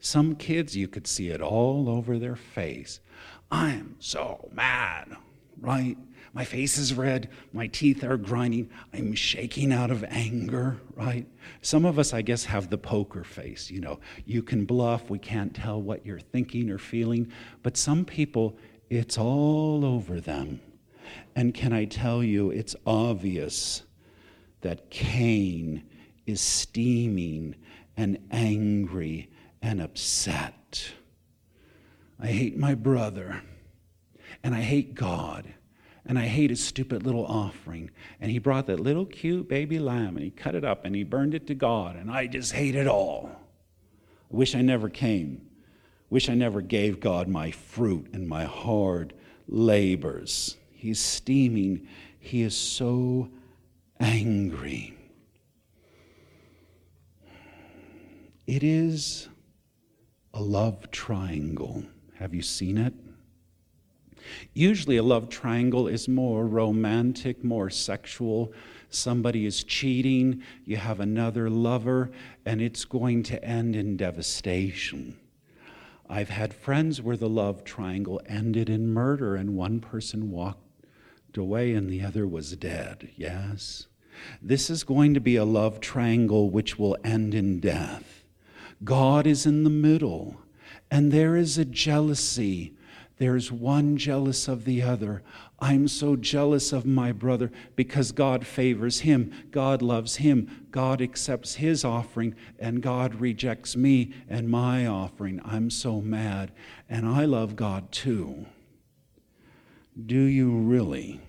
Some 0.00 0.34
kids, 0.34 0.76
you 0.76 0.88
could 0.88 1.06
see 1.06 1.28
it 1.28 1.40
all 1.40 1.88
over 1.88 2.18
their 2.18 2.34
face. 2.34 2.98
I'm 3.52 3.94
so 4.00 4.48
mad, 4.52 5.14
right? 5.60 5.96
My 6.32 6.44
face 6.44 6.78
is 6.78 6.94
red. 6.94 7.30
My 7.52 7.66
teeth 7.66 8.04
are 8.04 8.16
grinding. 8.16 8.70
I'm 8.92 9.14
shaking 9.14 9.72
out 9.72 9.90
of 9.90 10.04
anger, 10.04 10.80
right? 10.94 11.26
Some 11.62 11.84
of 11.84 11.98
us, 11.98 12.12
I 12.12 12.22
guess, 12.22 12.44
have 12.44 12.70
the 12.70 12.78
poker 12.78 13.24
face. 13.24 13.70
You 13.70 13.80
know, 13.80 14.00
you 14.26 14.42
can 14.42 14.64
bluff. 14.64 15.10
We 15.10 15.18
can't 15.18 15.54
tell 15.54 15.80
what 15.80 16.04
you're 16.04 16.20
thinking 16.20 16.70
or 16.70 16.78
feeling. 16.78 17.32
But 17.62 17.76
some 17.76 18.04
people, 18.04 18.56
it's 18.90 19.18
all 19.18 19.84
over 19.84 20.20
them. 20.20 20.60
And 21.34 21.54
can 21.54 21.72
I 21.72 21.86
tell 21.86 22.22
you, 22.22 22.50
it's 22.50 22.76
obvious 22.86 23.82
that 24.60 24.90
Cain 24.90 25.84
is 26.26 26.40
steaming 26.40 27.54
and 27.96 28.18
angry 28.30 29.30
and 29.62 29.80
upset. 29.80 30.92
I 32.20 32.26
hate 32.26 32.56
my 32.56 32.74
brother, 32.74 33.42
and 34.42 34.54
I 34.54 34.60
hate 34.60 34.94
God 34.94 35.54
and 36.08 36.18
I 36.18 36.22
hate 36.22 36.48
his 36.48 36.64
stupid 36.64 37.04
little 37.04 37.26
offering. 37.26 37.90
And 38.18 38.30
he 38.30 38.38
brought 38.38 38.66
that 38.66 38.80
little 38.80 39.04
cute 39.04 39.46
baby 39.46 39.78
lamb 39.78 40.16
and 40.16 40.24
he 40.24 40.30
cut 40.30 40.54
it 40.54 40.64
up 40.64 40.86
and 40.86 40.96
he 40.96 41.04
burned 41.04 41.34
it 41.34 41.46
to 41.48 41.54
God, 41.54 41.94
and 41.94 42.10
I 42.10 42.26
just 42.26 42.52
hate 42.52 42.74
it 42.74 42.88
all. 42.88 43.30
I 44.32 44.36
wish 44.36 44.54
I 44.54 44.62
never 44.62 44.88
came. 44.88 45.42
Wish 46.10 46.30
I 46.30 46.34
never 46.34 46.62
gave 46.62 47.00
God 47.00 47.28
my 47.28 47.50
fruit 47.50 48.08
and 48.14 48.26
my 48.26 48.44
hard 48.44 49.12
labors. 49.46 50.56
He's 50.72 50.98
steaming. 50.98 51.86
He 52.18 52.42
is 52.42 52.56
so 52.56 53.28
angry. 54.00 54.94
It 58.46 58.62
is 58.62 59.28
a 60.32 60.40
love 60.40 60.90
triangle. 60.90 61.84
Have 62.14 62.32
you 62.32 62.40
seen 62.40 62.78
it? 62.78 62.94
Usually, 64.54 64.96
a 64.96 65.02
love 65.02 65.28
triangle 65.28 65.88
is 65.88 66.08
more 66.08 66.46
romantic, 66.46 67.42
more 67.44 67.70
sexual. 67.70 68.52
Somebody 68.90 69.44
is 69.46 69.64
cheating, 69.64 70.42
you 70.64 70.76
have 70.76 71.00
another 71.00 71.50
lover, 71.50 72.10
and 72.46 72.62
it's 72.62 72.84
going 72.84 73.22
to 73.24 73.44
end 73.44 73.76
in 73.76 73.96
devastation. 73.96 75.18
I've 76.08 76.30
had 76.30 76.54
friends 76.54 77.02
where 77.02 77.18
the 77.18 77.28
love 77.28 77.64
triangle 77.64 78.20
ended 78.26 78.70
in 78.70 78.92
murder, 78.92 79.36
and 79.36 79.56
one 79.56 79.80
person 79.80 80.30
walked 80.30 81.36
away 81.36 81.74
and 81.74 81.90
the 81.90 82.02
other 82.02 82.26
was 82.26 82.56
dead. 82.56 83.10
Yes? 83.16 83.88
This 84.40 84.70
is 84.70 84.84
going 84.84 85.14
to 85.14 85.20
be 85.20 85.36
a 85.36 85.44
love 85.44 85.80
triangle 85.80 86.50
which 86.50 86.78
will 86.78 86.96
end 87.04 87.34
in 87.34 87.60
death. 87.60 88.24
God 88.84 89.26
is 89.26 89.44
in 89.44 89.64
the 89.64 89.70
middle, 89.70 90.40
and 90.90 91.12
there 91.12 91.36
is 91.36 91.58
a 91.58 91.64
jealousy 91.64 92.74
there's 93.18 93.50
one 93.50 93.96
jealous 93.96 94.46
of 94.46 94.64
the 94.64 94.82
other. 94.82 95.22
I'm 95.58 95.88
so 95.88 96.14
jealous 96.14 96.72
of 96.72 96.86
my 96.86 97.10
brother 97.10 97.50
because 97.74 98.12
God 98.12 98.46
favors 98.46 99.00
him. 99.00 99.32
God 99.50 99.82
loves 99.82 100.16
him. 100.16 100.66
God 100.70 101.02
accepts 101.02 101.56
his 101.56 101.84
offering, 101.84 102.36
and 102.58 102.80
God 102.80 103.16
rejects 103.16 103.76
me 103.76 104.14
and 104.28 104.48
my 104.48 104.86
offering. 104.86 105.40
I'm 105.44 105.68
so 105.68 106.00
mad. 106.00 106.52
And 106.88 107.06
I 107.06 107.24
love 107.24 107.56
God 107.56 107.90
too. 107.90 108.46
Do 110.06 110.20
you 110.20 110.56
really? 110.56 111.20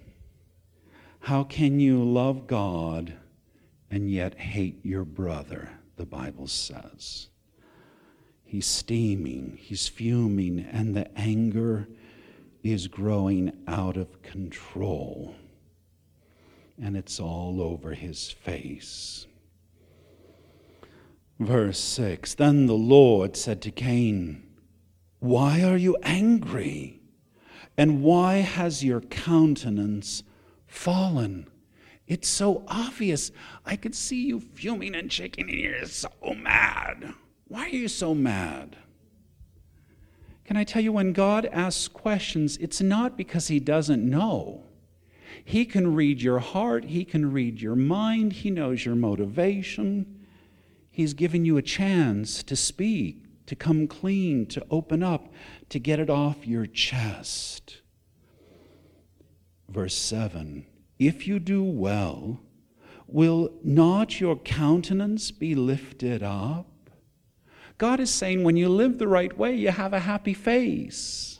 How 1.22 1.43
can 1.43 1.79
you 1.79 2.03
love 2.03 2.46
God 2.46 3.13
and 3.89 4.12
yet 4.12 4.36
hate 4.36 4.86
your 4.86 5.05
brother? 5.05 5.72
The 5.96 6.05
Bible 6.05 6.48
says. 6.48 7.28
He's 8.50 8.65
steaming, 8.65 9.60
he's 9.62 9.88
fuming, 9.88 10.60
and 10.60 10.96
the 10.96 11.15
anger 11.15 11.88
is 12.63 12.88
growing 12.88 13.53
out 13.68 13.96
of 13.96 14.24
control. 14.24 15.36
And 16.82 16.98
it's 16.98 17.20
all 17.20 17.62
over 17.62 17.94
his 17.94 18.32
face. 18.32 19.27
Verse 21.38 21.79
6 21.79 22.34
Then 22.34 22.65
the 22.65 22.74
Lord 22.74 23.38
said 23.38 23.62
to 23.62 23.72
Cain, 23.72 24.41
Why 25.20 25.62
are 25.62 25.77
you 25.77 25.96
angry? 26.01 27.01
And 27.77 28.01
why 28.01 28.38
has 28.38 28.84
your 28.84 29.01
countenance 29.01 30.24
fallen? 30.65 31.48
It's 32.08 32.27
so 32.27 32.63
obvious. 32.68 33.32
I 33.63 33.75
could 33.75 33.94
see 33.94 34.25
you 34.25 34.39
fuming 34.39 34.96
and 34.96 35.13
shaking, 35.13 35.51
and 35.51 35.60
you're 35.60 35.86
so 35.86 36.10
mad. 36.36 37.13
Why 37.50 37.65
are 37.65 37.70
you 37.70 37.88
so 37.88 38.15
mad? 38.15 38.77
Can 40.46 40.56
I 40.56 40.63
tell 40.63 40.84
you, 40.84 40.94
when 40.94 41.13
God 41.13 41.48
asks 41.48 41.88
questions, 41.88 42.58
it's 42.58 42.79
not 42.79 43.18
because 43.18 43.48
He 43.48 43.60
doesn't 43.60 44.08
know. 44.08 44.63
He 45.44 45.65
can 45.65 45.96
read 45.96 46.22
your 46.22 46.39
heart, 46.39 46.86
He 46.86 47.03
can 47.03 47.32
read 47.32 47.60
your 47.60 47.75
mind, 47.75 48.34
He 48.34 48.51
knows 48.51 48.86
your 48.86 48.96
motivation. 48.96 50.25
He's 50.91 51.13
giving 51.13 51.44
you 51.44 51.58
a 51.58 51.62
chance 51.63 52.44
to 52.44 52.56
speak, 52.56 53.46
to 53.48 53.56
come 53.56 53.88
clean, 53.88 54.46
to 54.48 54.65
open 54.70 55.01
up, 55.01 55.32
to 55.70 55.79
get 55.79 56.00
it 56.00 56.10
off 56.10 56.46
your 56.46 56.68
chest. 56.68 57.82
Verse 59.68 59.96
7 59.96 60.65
If 61.00 61.27
you 61.27 61.39
do 61.39 61.63
well, 61.63 62.41
will 63.08 63.51
not 63.63 64.20
your 64.20 64.36
countenance 64.36 65.32
be 65.32 65.56
lifted 65.56 66.22
up? 66.22 66.69
God 67.79 68.01
is 68.01 68.13
saying 68.13 68.43
when 68.43 68.57
you 68.57 68.67
live 68.69 68.98
the 68.98 69.07
right 69.07 69.36
way, 69.36 69.55
you 69.55 69.69
have 69.69 69.93
a 69.93 70.00
happy 70.00 70.33
face. 70.33 71.39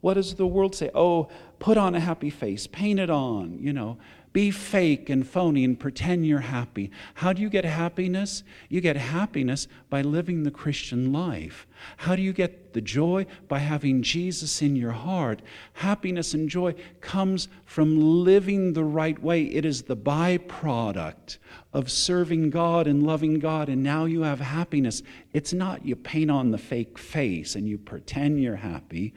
What 0.00 0.14
does 0.14 0.36
the 0.36 0.46
world 0.46 0.74
say? 0.74 0.88
Oh, 0.94 1.28
put 1.58 1.76
on 1.76 1.94
a 1.94 2.00
happy 2.00 2.30
face, 2.30 2.66
paint 2.66 3.00
it 3.00 3.10
on, 3.10 3.58
you 3.58 3.72
know. 3.72 3.98
Be 4.32 4.52
fake 4.52 5.10
and 5.10 5.26
phony 5.26 5.64
and 5.64 5.78
pretend 5.78 6.24
you're 6.24 6.38
happy. 6.38 6.92
How 7.14 7.32
do 7.32 7.42
you 7.42 7.50
get 7.50 7.64
happiness? 7.64 8.44
You 8.68 8.80
get 8.80 8.96
happiness 8.96 9.66
by 9.88 10.02
living 10.02 10.44
the 10.44 10.52
Christian 10.52 11.12
life. 11.12 11.66
How 11.96 12.14
do 12.14 12.22
you 12.22 12.32
get 12.32 12.72
the 12.72 12.80
joy? 12.80 13.26
By 13.48 13.58
having 13.58 14.02
Jesus 14.02 14.62
in 14.62 14.76
your 14.76 14.92
heart. 14.92 15.42
Happiness 15.72 16.32
and 16.32 16.48
joy 16.48 16.76
comes 17.00 17.48
from 17.64 18.22
living 18.22 18.72
the 18.72 18.84
right 18.84 19.20
way. 19.20 19.42
It 19.42 19.64
is 19.64 19.82
the 19.82 19.96
byproduct 19.96 21.38
of 21.72 21.90
serving 21.90 22.50
God 22.50 22.86
and 22.86 23.04
loving 23.04 23.40
God, 23.40 23.68
and 23.68 23.82
now 23.82 24.04
you 24.04 24.22
have 24.22 24.38
happiness. 24.38 25.02
It's 25.32 25.52
not 25.52 25.84
you 25.84 25.96
paint 25.96 26.30
on 26.30 26.52
the 26.52 26.58
fake 26.58 26.98
face 26.98 27.56
and 27.56 27.68
you 27.68 27.78
pretend 27.78 28.40
you're 28.40 28.56
happy 28.56 29.12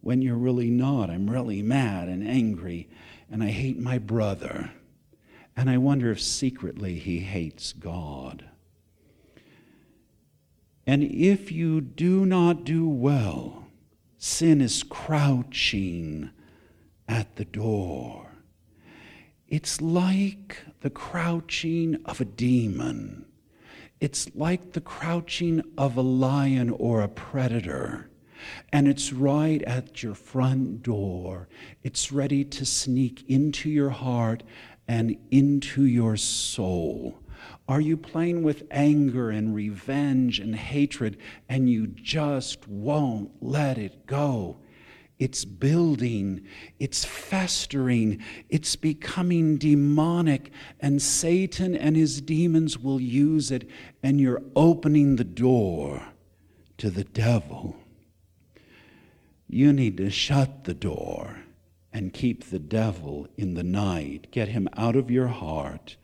when 0.00 0.20
you're 0.20 0.34
really 0.34 0.70
not. 0.70 1.10
I'm 1.10 1.30
really 1.30 1.62
mad 1.62 2.08
and 2.08 2.26
angry 2.26 2.88
and 3.32 3.42
I 3.42 3.48
hate 3.48 3.80
my 3.80 3.96
brother, 3.96 4.70
and 5.56 5.70
I 5.70 5.78
wonder 5.78 6.10
if 6.10 6.20
secretly 6.20 6.98
he 6.98 7.20
hates 7.20 7.72
God. 7.72 8.44
And 10.86 11.02
if 11.02 11.50
you 11.50 11.80
do 11.80 12.26
not 12.26 12.64
do 12.64 12.86
well, 12.86 13.68
sin 14.18 14.60
is 14.60 14.82
crouching 14.82 16.28
at 17.08 17.36
the 17.36 17.46
door. 17.46 18.32
It's 19.48 19.80
like 19.80 20.58
the 20.82 20.90
crouching 20.90 22.02
of 22.04 22.20
a 22.20 22.26
demon. 22.26 23.24
It's 23.98 24.28
like 24.34 24.72
the 24.72 24.80
crouching 24.82 25.62
of 25.78 25.96
a 25.96 26.02
lion 26.02 26.68
or 26.68 27.00
a 27.00 27.08
predator 27.08 28.10
and 28.72 28.88
it's 28.88 29.12
right 29.12 29.62
at 29.62 30.02
your 30.02 30.14
front 30.14 30.82
door. 30.82 31.48
It's 31.82 32.12
ready 32.12 32.44
to 32.44 32.64
sneak 32.64 33.24
into 33.28 33.68
your 33.70 33.90
heart 33.90 34.42
and 34.88 35.16
into 35.30 35.84
your 35.84 36.16
soul. 36.16 37.18
Are 37.68 37.80
you 37.80 37.96
playing 37.96 38.42
with 38.42 38.64
anger 38.70 39.30
and 39.30 39.54
revenge 39.54 40.38
and 40.38 40.54
hatred 40.54 41.16
and 41.48 41.70
you 41.70 41.86
just 41.86 42.68
won't 42.68 43.30
let 43.40 43.78
it 43.78 44.06
go? 44.06 44.58
It's 45.18 45.44
building, 45.44 46.48
it's 46.80 47.04
festering, 47.04 48.20
it's 48.48 48.74
becoming 48.74 49.56
demonic, 49.56 50.50
and 50.80 51.00
Satan 51.00 51.76
and 51.76 51.94
his 51.94 52.20
demons 52.20 52.76
will 52.76 53.00
use 53.00 53.52
it, 53.52 53.70
and 54.02 54.20
you're 54.20 54.42
opening 54.56 55.14
the 55.14 55.24
door 55.24 56.02
to 56.78 56.90
the 56.90 57.04
devil. 57.04 57.76
You 59.54 59.74
need 59.74 59.98
to 59.98 60.08
shut 60.08 60.64
the 60.64 60.72
door 60.72 61.40
and 61.92 62.14
keep 62.14 62.44
the 62.44 62.58
devil 62.58 63.28
in 63.36 63.52
the 63.52 63.62
night. 63.62 64.28
Get 64.30 64.48
him 64.48 64.66
out 64.78 64.96
of 64.96 65.10
your 65.10 65.26
heart, 65.26 65.96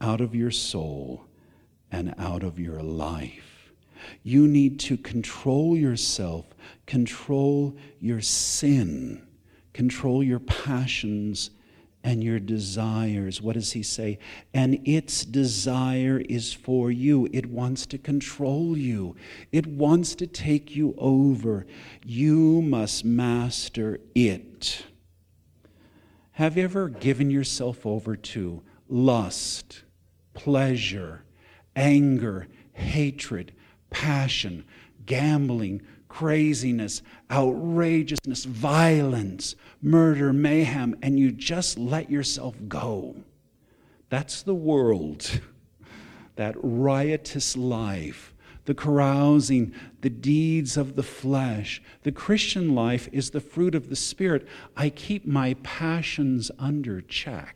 out 0.00 0.22
of 0.22 0.34
your 0.34 0.50
soul, 0.50 1.26
and 1.92 2.14
out 2.16 2.42
of 2.42 2.58
your 2.58 2.82
life. 2.82 3.72
You 4.22 4.48
need 4.48 4.80
to 4.80 4.96
control 4.96 5.76
yourself, 5.76 6.46
control 6.86 7.76
your 8.00 8.22
sin, 8.22 9.22
control 9.74 10.22
your 10.22 10.40
passions 10.40 11.50
and 12.04 12.22
your 12.22 12.38
desires. 12.38 13.42
What 13.42 13.54
does 13.54 13.72
he 13.72 13.82
say? 13.82 14.18
And 14.54 14.80
its 14.86 15.24
desire 15.24 16.22
is 16.28 16.52
for 16.52 16.90
you. 16.90 17.28
It 17.32 17.46
wants 17.46 17.86
to 17.86 17.98
control 17.98 18.76
you, 18.76 19.16
it 19.52 19.66
wants 19.66 20.14
to 20.16 20.26
take 20.26 20.74
you 20.76 20.94
over. 20.98 21.66
You 22.04 22.62
must 22.62 23.04
master 23.04 24.00
it. 24.14 24.84
Have 26.32 26.56
you 26.56 26.64
ever 26.64 26.88
given 26.88 27.30
yourself 27.30 27.84
over 27.84 28.14
to 28.14 28.62
lust, 28.88 29.82
pleasure, 30.34 31.24
anger, 31.74 32.46
hatred, 32.74 33.52
passion, 33.90 34.64
gambling, 35.04 35.82
craziness, 36.18 37.00
outrageousness, 37.30 38.44
violence, 38.44 39.54
murder, 39.80 40.32
mayhem, 40.32 40.96
and 41.00 41.16
you 41.16 41.30
just 41.30 41.78
let 41.78 42.10
yourself 42.10 42.56
go. 42.66 43.14
That's 44.08 44.42
the 44.42 44.54
world, 44.54 45.40
that 46.34 46.56
riotous 46.60 47.56
life, 47.56 48.34
the 48.64 48.74
carousing, 48.74 49.72
the 50.00 50.10
deeds 50.10 50.76
of 50.76 50.96
the 50.96 51.04
flesh. 51.04 51.80
The 52.02 52.10
Christian 52.10 52.74
life 52.74 53.08
is 53.12 53.30
the 53.30 53.40
fruit 53.40 53.76
of 53.76 53.88
the 53.88 53.94
Spirit. 53.94 54.48
I 54.76 54.90
keep 54.90 55.24
my 55.24 55.54
passions 55.62 56.50
under 56.58 57.00
check. 57.00 57.54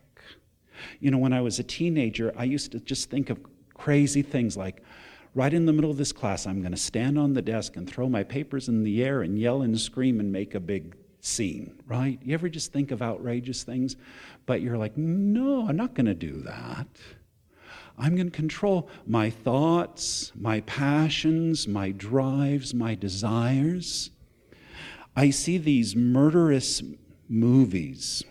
You 1.00 1.10
know, 1.10 1.18
when 1.18 1.32
I 1.32 1.40
was 1.40 1.58
a 1.58 1.64
teenager, 1.64 2.32
I 2.36 2.44
used 2.44 2.70
to 2.70 2.78
just 2.78 3.10
think 3.10 3.28
of 3.28 3.40
crazy 3.74 4.22
things 4.22 4.56
like, 4.56 4.84
right 5.34 5.52
in 5.52 5.66
the 5.66 5.72
middle 5.72 5.90
of 5.90 5.96
this 5.96 6.12
class, 6.12 6.46
I'm 6.46 6.60
going 6.60 6.72
to 6.72 6.78
stand 6.78 7.18
on 7.18 7.32
the 7.32 7.42
desk 7.42 7.76
and 7.76 7.88
throw 7.88 8.08
my 8.08 8.22
papers 8.22 8.68
in 8.68 8.84
the 8.84 9.02
air 9.04 9.22
and 9.22 9.38
yell 9.38 9.62
and 9.62 9.78
scream 9.80 10.20
and 10.20 10.30
make 10.30 10.54
a 10.54 10.60
big 10.60 10.96
scene, 11.20 11.80
right? 11.86 12.18
You 12.22 12.34
ever 12.34 12.48
just 12.48 12.72
think 12.72 12.90
of 12.90 13.00
outrageous 13.00 13.62
things, 13.62 13.96
but 14.44 14.60
you're 14.60 14.76
like, 14.76 14.96
no, 14.96 15.66
I'm 15.68 15.76
not 15.76 15.94
going 15.94 16.06
to 16.06 16.14
do 16.14 16.42
that. 16.42 16.86
I'm 17.98 18.16
going 18.16 18.30
to 18.30 18.36
control 18.36 18.88
my 19.06 19.30
thoughts, 19.30 20.32
my 20.34 20.60
passions, 20.62 21.68
my 21.68 21.90
drives, 21.90 22.74
my 22.74 22.94
desires. 22.94 24.10
I 25.14 25.30
see 25.30 25.58
these 25.58 25.94
murderous 25.94 26.82
movies, 27.28 28.24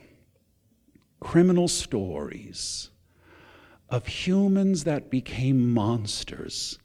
criminal 1.19 1.67
stories 1.67 2.89
of 3.89 4.07
humans 4.07 4.83
that 4.83 5.09
became 5.09 5.73
monsters 5.73 6.79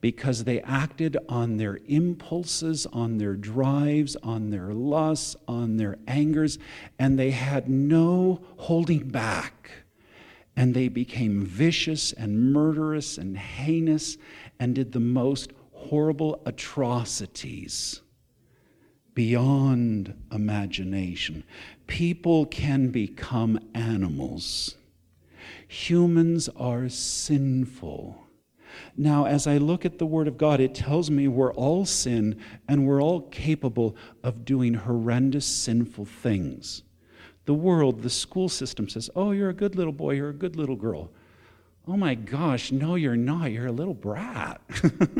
because 0.00 0.44
they 0.44 0.60
acted 0.60 1.16
on 1.28 1.56
their 1.56 1.78
impulses, 1.86 2.86
on 2.92 3.18
their 3.18 3.34
drives, 3.34 4.16
on 4.22 4.50
their 4.50 4.72
lusts, 4.72 5.34
on 5.48 5.76
their 5.76 5.98
angers, 6.06 6.58
and 6.98 7.18
they 7.18 7.32
had 7.32 7.68
no 7.68 8.40
holding 8.58 9.08
back. 9.08 9.70
And 10.56 10.74
they 10.74 10.88
became 10.88 11.44
vicious 11.44 12.12
and 12.12 12.52
murderous 12.52 13.18
and 13.18 13.36
heinous 13.36 14.16
and 14.58 14.74
did 14.74 14.92
the 14.92 15.00
most 15.00 15.52
horrible 15.72 16.42
atrocities 16.46 18.00
beyond 19.14 20.14
imagination. 20.30 21.42
People 21.88 22.46
can 22.46 22.88
become 22.90 23.58
animals. 23.74 24.76
Humans 25.66 26.48
are 26.50 26.88
sinful. 26.88 28.27
Now, 28.96 29.26
as 29.26 29.46
I 29.46 29.58
look 29.58 29.84
at 29.84 29.98
the 29.98 30.06
Word 30.06 30.28
of 30.28 30.38
God, 30.38 30.60
it 30.60 30.74
tells 30.74 31.10
me 31.10 31.28
we're 31.28 31.52
all 31.54 31.84
sin 31.84 32.40
and 32.66 32.86
we're 32.86 33.02
all 33.02 33.22
capable 33.22 33.96
of 34.22 34.44
doing 34.44 34.74
horrendous, 34.74 35.46
sinful 35.46 36.06
things. 36.06 36.82
The 37.44 37.54
world, 37.54 38.02
the 38.02 38.10
school 38.10 38.48
system 38.48 38.88
says, 38.88 39.08
Oh, 39.14 39.32
you're 39.32 39.48
a 39.48 39.54
good 39.54 39.74
little 39.74 39.92
boy, 39.92 40.12
you're 40.12 40.30
a 40.30 40.34
good 40.34 40.56
little 40.56 40.76
girl. 40.76 41.10
Oh 41.86 41.96
my 41.96 42.14
gosh, 42.14 42.70
no, 42.70 42.96
you're 42.96 43.16
not. 43.16 43.50
You're 43.50 43.68
a 43.68 43.72
little 43.72 43.94
brat. 43.94 44.60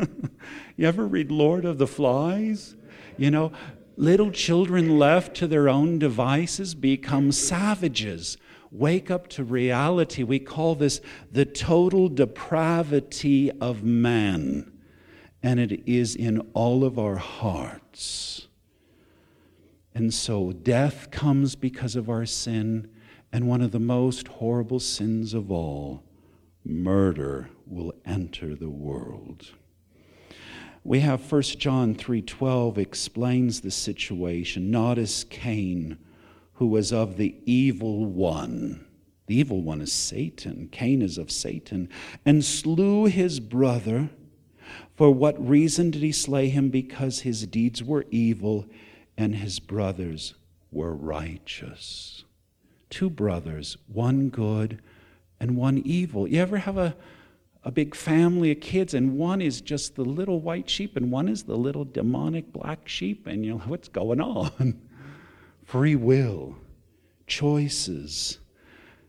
you 0.77 0.85
ever 0.85 1.07
read 1.07 1.31
Lord 1.31 1.65
of 1.65 1.79
the 1.79 1.87
Flies? 1.87 2.75
You 3.17 3.31
know, 3.31 3.51
little 3.97 4.29
children 4.29 4.99
left 4.99 5.35
to 5.37 5.47
their 5.47 5.67
own 5.67 5.97
devices 5.97 6.75
become 6.75 7.31
savages 7.31 8.37
wake 8.71 9.09
up 9.09 9.27
to 9.29 9.43
reality. 9.43 10.23
We 10.23 10.39
call 10.39 10.75
this 10.75 11.01
the 11.31 11.45
total 11.45 12.09
depravity 12.09 13.51
of 13.59 13.83
man, 13.83 14.71
and 15.41 15.59
it 15.59 15.83
is 15.87 16.15
in 16.15 16.39
all 16.53 16.83
of 16.83 16.99
our 16.99 17.17
hearts. 17.17 18.47
And 19.95 20.13
so 20.13 20.51
death 20.51 21.11
comes 21.11 21.55
because 21.55 21.95
of 21.95 22.09
our 22.09 22.25
sin, 22.25 22.89
And 23.31 23.47
one 23.47 23.61
of 23.61 23.71
the 23.71 23.79
most 23.79 24.27
horrible 24.27 24.79
sins 24.79 25.33
of 25.33 25.51
all, 25.51 26.03
murder, 26.65 27.49
will 27.67 27.93
enter 28.05 28.55
the 28.55 28.69
world. 28.69 29.51
We 30.83 31.01
have 31.01 31.21
1 31.21 31.59
John 31.59 31.93
3:12 31.93 32.77
explains 32.77 33.61
the 33.61 33.71
situation, 33.71 34.71
not 34.71 34.97
as 34.97 35.25
Cain, 35.25 35.97
who 36.59 36.67
was 36.67 36.91
of 36.91 37.15
the 37.15 37.33
evil 37.45 38.05
one. 38.05 38.85
The 39.27 39.37
evil 39.37 39.61
one 39.61 39.79
is 39.79 39.93
Satan. 39.93 40.67
Cain 40.73 41.01
is 41.01 41.17
of 41.17 41.31
Satan, 41.31 41.87
and 42.25 42.43
slew 42.43 43.05
his 43.05 43.39
brother. 43.39 44.09
For 44.93 45.09
what 45.09 45.47
reason 45.47 45.89
did 45.89 46.01
he 46.01 46.11
slay 46.11 46.49
him? 46.49 46.69
Because 46.69 47.21
his 47.21 47.47
deeds 47.47 47.81
were 47.81 48.05
evil 48.11 48.67
and 49.17 49.37
his 49.37 49.61
brothers 49.61 50.33
were 50.69 50.93
righteous. 50.93 52.25
Two 52.89 53.09
brothers, 53.09 53.77
one 53.87 54.27
good 54.27 54.81
and 55.39 55.55
one 55.55 55.77
evil. 55.85 56.27
You 56.27 56.41
ever 56.41 56.57
have 56.57 56.77
a, 56.77 56.93
a 57.63 57.71
big 57.71 57.95
family 57.95 58.51
of 58.51 58.59
kids, 58.59 58.93
and 58.93 59.17
one 59.17 59.41
is 59.41 59.61
just 59.61 59.95
the 59.95 60.03
little 60.03 60.41
white 60.41 60.69
sheep, 60.69 60.97
and 60.97 61.09
one 61.09 61.29
is 61.29 61.43
the 61.43 61.55
little 61.55 61.85
demonic 61.85 62.51
black 62.51 62.89
sheep, 62.89 63.27
and 63.27 63.45
you 63.45 63.51
know, 63.51 63.57
what's 63.67 63.87
going 63.87 64.19
on? 64.19 64.88
Free 65.69 65.95
will, 65.95 66.55
choices. 67.27 68.39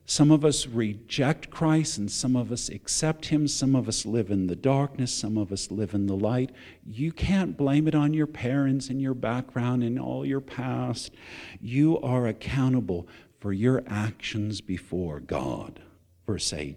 Some 0.05 0.31
of 0.31 0.44
us 0.44 0.66
reject 0.66 1.49
Christ 1.49 1.96
and 1.96 2.11
some 2.11 2.37
of 2.37 2.53
us 2.53 2.68
accept 2.68 3.25
Him. 3.25 3.49
Some 3.49 3.75
of 3.75 3.88
us 3.88 4.05
live 4.05 4.31
in 4.31 4.46
the 4.46 4.57
darkness. 4.57 5.11
Some 5.11 5.38
of 5.38 5.53
us 5.53 5.70
live 5.70 5.94
in 5.94 6.05
the 6.05 6.14
light. 6.14 6.53
You 6.85 7.12
can't 7.12 7.57
blame 7.57 7.88
it 7.88 7.94
on 7.94 8.12
your 8.12 8.27
parents 8.27 8.90
and 8.90 9.01
your 9.01 9.14
background 9.14 9.83
and 9.83 9.99
all 9.99 10.27
your 10.27 10.42
past. 10.42 11.12
You 11.62 11.99
are 12.01 12.27
accountable 12.27 13.09
for 13.38 13.55
your 13.55 13.83
actions 13.87 14.61
before 14.61 15.18
God. 15.18 15.81
Verse 16.27 16.53
8 16.53 16.77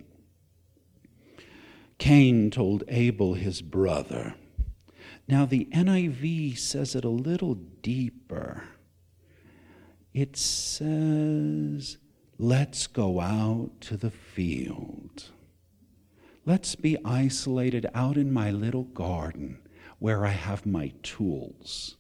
Cain 1.98 2.52
told 2.52 2.86
Abel 2.88 3.34
his 3.34 3.62
brother. 3.62 4.36
Now, 5.28 5.46
the 5.46 5.66
NIV 5.74 6.58
says 6.58 6.96
it 6.96 7.04
a 7.04 7.10
little 7.10 7.56
deeper. 7.56 8.64
It 10.14 10.38
says, 10.38 11.98
Let's 12.38 12.88
go 12.88 13.20
out 13.20 13.72
to 13.82 13.98
the 13.98 14.12
field. 14.12 15.32
Let's 16.46 16.76
be 16.76 16.98
isolated 17.06 17.88
out 17.94 18.18
in 18.18 18.32
my 18.32 18.52
little 18.52 18.84
garden 18.84 19.60
where 20.00 20.26
I 20.26 20.32
have 20.32 20.66
my 20.66 20.92
tools 21.02 21.98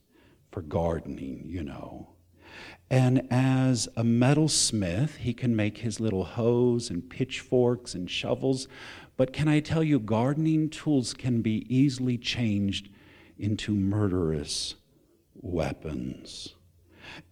for 0.51 0.61
gardening, 0.61 1.43
you 1.45 1.63
know. 1.63 2.09
And 2.89 3.25
as 3.31 3.87
a 3.95 4.03
metalsmith, 4.03 5.15
he 5.15 5.33
can 5.33 5.55
make 5.55 5.79
his 5.79 5.99
little 5.99 6.25
hoes 6.25 6.89
and 6.89 7.09
pitchforks 7.09 7.95
and 7.95 8.09
shovels. 8.09 8.67
But 9.17 9.33
can 9.33 9.47
I 9.47 9.59
tell 9.59 9.83
you, 9.83 9.99
gardening 9.99 10.69
tools 10.69 11.13
can 11.13 11.41
be 11.41 11.65
easily 11.73 12.17
changed 12.17 12.89
into 13.39 13.73
murderous 13.73 14.75
weapons. 15.33 16.55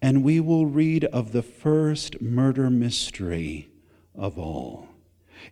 And 0.00 0.24
we 0.24 0.40
will 0.40 0.66
read 0.66 1.04
of 1.06 1.32
the 1.32 1.42
first 1.42 2.20
murder 2.20 2.70
mystery 2.70 3.68
of 4.14 4.38
all. 4.38 4.88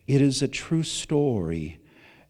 It 0.06 0.20
is 0.20 0.42
a 0.42 0.48
true 0.48 0.82
story, 0.82 1.78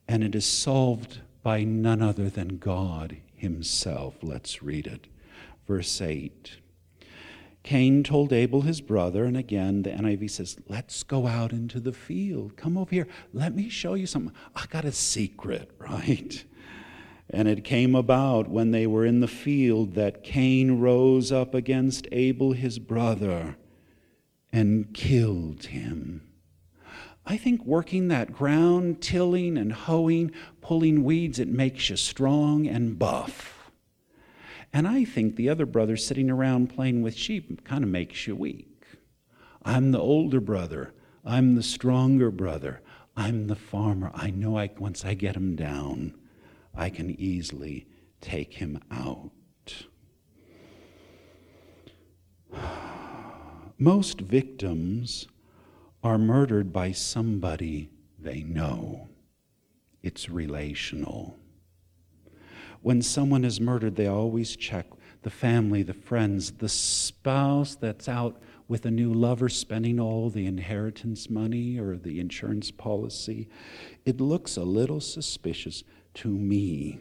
and 0.08 0.22
it 0.22 0.34
is 0.34 0.46
solved 0.46 1.20
by 1.42 1.64
none 1.64 2.02
other 2.02 2.28
than 2.28 2.58
God 2.58 3.18
Himself. 3.34 4.16
Let's 4.22 4.62
read 4.62 4.86
it. 4.86 5.06
Verse 5.66 6.00
8. 6.00 6.58
Cain 7.62 8.02
told 8.02 8.32
Abel 8.32 8.62
his 8.62 8.80
brother, 8.80 9.24
and 9.24 9.36
again 9.36 9.82
the 9.82 9.90
NIV 9.90 10.30
says, 10.30 10.56
Let's 10.68 11.02
go 11.02 11.26
out 11.26 11.52
into 11.52 11.78
the 11.78 11.92
field. 11.92 12.56
Come 12.56 12.78
over 12.78 12.90
here. 12.90 13.06
Let 13.32 13.54
me 13.54 13.68
show 13.68 13.94
you 13.94 14.06
something. 14.06 14.34
I 14.54 14.64
got 14.70 14.84
a 14.84 14.92
secret, 14.92 15.70
right? 15.78 16.44
And 17.32 17.46
it 17.46 17.64
came 17.64 17.94
about 17.94 18.48
when 18.48 18.72
they 18.72 18.86
were 18.86 19.06
in 19.06 19.20
the 19.20 19.28
field 19.28 19.94
that 19.94 20.24
Cain 20.24 20.80
rose 20.80 21.30
up 21.30 21.54
against 21.54 22.08
Abel 22.10 22.52
his 22.52 22.78
brother 22.78 23.56
and 24.52 24.92
killed 24.92 25.66
him. 25.66 26.22
I 27.24 27.36
think 27.36 27.64
working 27.64 28.08
that 28.08 28.32
ground, 28.32 29.00
tilling 29.00 29.56
and 29.56 29.72
hoeing, 29.72 30.32
pulling 30.60 31.04
weeds, 31.04 31.38
it 31.38 31.48
makes 31.48 31.88
you 31.88 31.96
strong 31.96 32.66
and 32.66 32.98
buff. 32.98 33.70
And 34.72 34.88
I 34.88 35.04
think 35.04 35.36
the 35.36 35.48
other 35.48 35.66
brother 35.66 35.96
sitting 35.96 36.30
around 36.30 36.74
playing 36.74 37.02
with 37.02 37.14
sheep 37.14 37.64
kind 37.64 37.84
of 37.84 37.90
makes 37.90 38.26
you 38.26 38.34
weak. 38.34 38.84
I'm 39.64 39.92
the 39.92 40.00
older 40.00 40.40
brother. 40.40 40.92
I'm 41.24 41.54
the 41.54 41.62
stronger 41.62 42.30
brother. 42.30 42.80
I'm 43.16 43.46
the 43.46 43.56
farmer. 43.56 44.10
I 44.14 44.30
know 44.30 44.56
I, 44.56 44.70
once 44.78 45.04
I 45.04 45.14
get 45.14 45.36
him 45.36 45.54
down, 45.54 46.14
I 46.74 46.90
can 46.90 47.10
easily 47.10 47.86
take 48.20 48.54
him 48.54 48.80
out. 48.90 49.30
Most 53.78 54.20
victims 54.20 55.26
are 56.02 56.18
murdered 56.18 56.72
by 56.72 56.92
somebody 56.92 57.90
they 58.18 58.42
know. 58.42 59.08
It's 60.02 60.28
relational. 60.30 61.36
When 62.82 63.02
someone 63.02 63.44
is 63.44 63.60
murdered, 63.60 63.96
they 63.96 64.06
always 64.06 64.56
check 64.56 64.86
the 65.22 65.30
family, 65.30 65.82
the 65.82 65.92
friends, 65.92 66.52
the 66.52 66.68
spouse 66.68 67.74
that's 67.74 68.08
out 68.08 68.40
with 68.68 68.86
a 68.86 68.90
new 68.90 69.12
lover 69.12 69.48
spending 69.48 70.00
all 70.00 70.30
the 70.30 70.46
inheritance 70.46 71.28
money 71.28 71.78
or 71.78 71.96
the 71.96 72.20
insurance 72.20 72.70
policy. 72.70 73.48
It 74.06 74.20
looks 74.20 74.56
a 74.56 74.62
little 74.62 75.00
suspicious 75.00 75.84
to 76.14 76.28
me. 76.28 76.98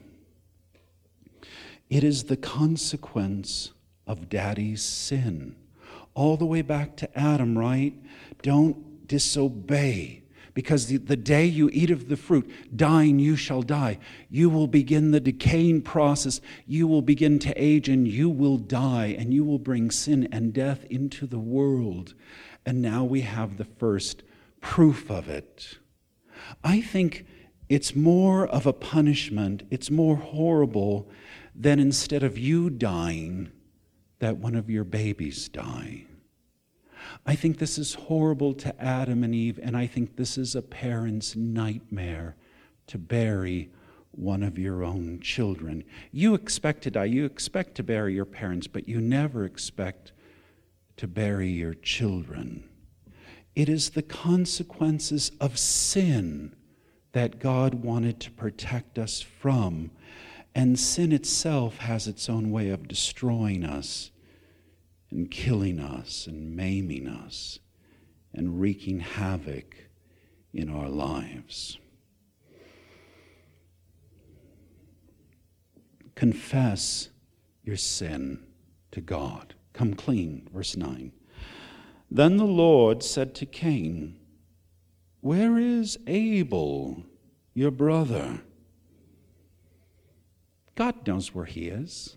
It 1.90 2.04
is 2.04 2.26
the 2.26 2.38
consequence 2.38 3.72
of 4.06 4.30
daddy's 4.30 4.82
sin. 4.82 5.56
All 6.14 6.38
the 6.38 6.46
way 6.46 6.62
back 6.62 6.96
to 6.98 7.20
Adam, 7.20 7.58
right? 7.58 7.94
Don't 8.42 9.08
disobey. 9.08 10.24
Because 10.54 10.88
the, 10.88 10.98
the 10.98 11.16
day 11.16 11.46
you 11.46 11.70
eat 11.72 11.90
of 11.90 12.10
the 12.10 12.18
fruit, 12.18 12.50
dying 12.76 13.20
you 13.20 13.36
shall 13.36 13.62
die. 13.62 14.00
You 14.30 14.50
will 14.50 14.68
begin 14.68 15.12
the 15.12 15.20
decaying 15.20 15.84
process. 15.84 16.42
You 16.66 16.88
will 16.88 17.02
begin 17.02 17.40
to 17.40 17.54
age 17.56 17.88
and 17.88 18.08
you 18.08 18.30
will 18.30 18.58
die, 18.58 19.16
and 19.18 19.34
you 19.34 19.46
will 19.46 19.60
bring 19.60 19.90
sin 19.90 20.28
and 20.32 20.52
death 20.52 20.86
into 20.90 21.28
the 21.28 21.40
world. 21.40 22.14
And 22.66 22.82
now 22.82 23.04
we 23.04 23.22
have 23.22 23.58
the 23.58 23.66
first 23.66 24.24
proof 24.60 25.10
of 25.10 25.30
it. 25.30 25.78
I 26.64 26.82
think 26.82 27.26
it's 27.70 27.96
more 27.96 28.48
of 28.48 28.66
a 28.66 28.74
punishment, 28.74 29.64
it's 29.70 29.92
more 29.92 30.16
horrible 30.16 31.08
than 31.56 31.80
instead 31.80 32.24
of 32.24 32.38
you 32.38 32.70
dying, 32.70 33.52
that 34.18 34.38
one 34.38 34.56
of 34.56 34.70
your 34.70 34.84
babies 34.84 35.48
die. 35.48 36.06
I 37.26 37.36
think 37.36 37.60
this 37.60 37.78
is 37.78 37.94
horrible 37.94 38.54
to 38.56 38.84
Adam 38.84 39.24
and 39.24 39.34
Eve, 39.34 39.60
and 39.62 39.78
I 39.78 39.88
think 39.88 40.16
this 40.16 40.38
is 40.38 40.56
a 40.56 40.62
parent's 40.62 41.36
nightmare 41.36 42.36
to 42.88 42.98
bury 42.98 43.70
one 44.12 44.42
of 44.42 44.58
your 44.58 44.84
own 44.84 45.20
children. 45.22 45.84
You 46.12 46.34
expect 46.34 46.82
to 46.84 46.92
die, 46.92 47.06
you 47.06 47.26
expect 47.26 47.76
to 47.76 47.84
bury 47.84 48.16
your 48.16 48.26
parents, 48.26 48.68
but 48.68 48.90
you 48.90 49.00
never 49.00 49.46
expect 49.46 50.12
to 50.98 51.08
bury 51.08 51.50
your 51.50 51.76
children. 51.76 52.68
It 53.56 53.70
is 53.70 53.92
the 53.92 54.02
consequences 54.02 55.32
of 55.40 55.58
sin 55.58 56.56
that 57.12 57.40
God 57.40 57.76
wanted 57.76 58.20
to 58.22 58.32
protect 58.32 59.00
us 59.00 59.22
from. 59.22 59.92
And 60.56 60.80
sin 60.80 61.12
itself 61.12 61.78
has 61.78 62.08
its 62.08 62.30
own 62.30 62.52
way 62.52 62.70
of 62.70 62.88
destroying 62.88 63.64
us 63.64 64.12
and 65.12 65.30
killing 65.30 65.80
us 65.80 66.28
and 66.28 66.56
maiming 66.56 67.08
us 67.08 67.60
and 68.34 68.60
wreaking 68.60 69.00
havoc 69.00 69.76
in 70.54 70.70
our 70.70 70.90
lives. 70.90 71.78
Confess 76.16 77.10
your 77.64 77.78
sin 77.78 78.44
to 78.92 79.02
God. 79.02 79.56
Come 79.74 79.94
clean, 79.94 80.50
verse 80.54 80.76
9. 80.76 81.12
Then 82.12 82.38
the 82.38 82.46
Lord 82.46 83.04
said 83.04 83.34
to 83.36 83.46
Cain, 83.46 84.19
where 85.22 85.58
is 85.58 85.98
Abel, 86.08 87.04
your 87.54 87.72
brother? 87.72 88.42
God 90.76 91.06
knows 91.06 91.36
where 91.36 91.46
he 91.46 91.68
is. 91.68 92.16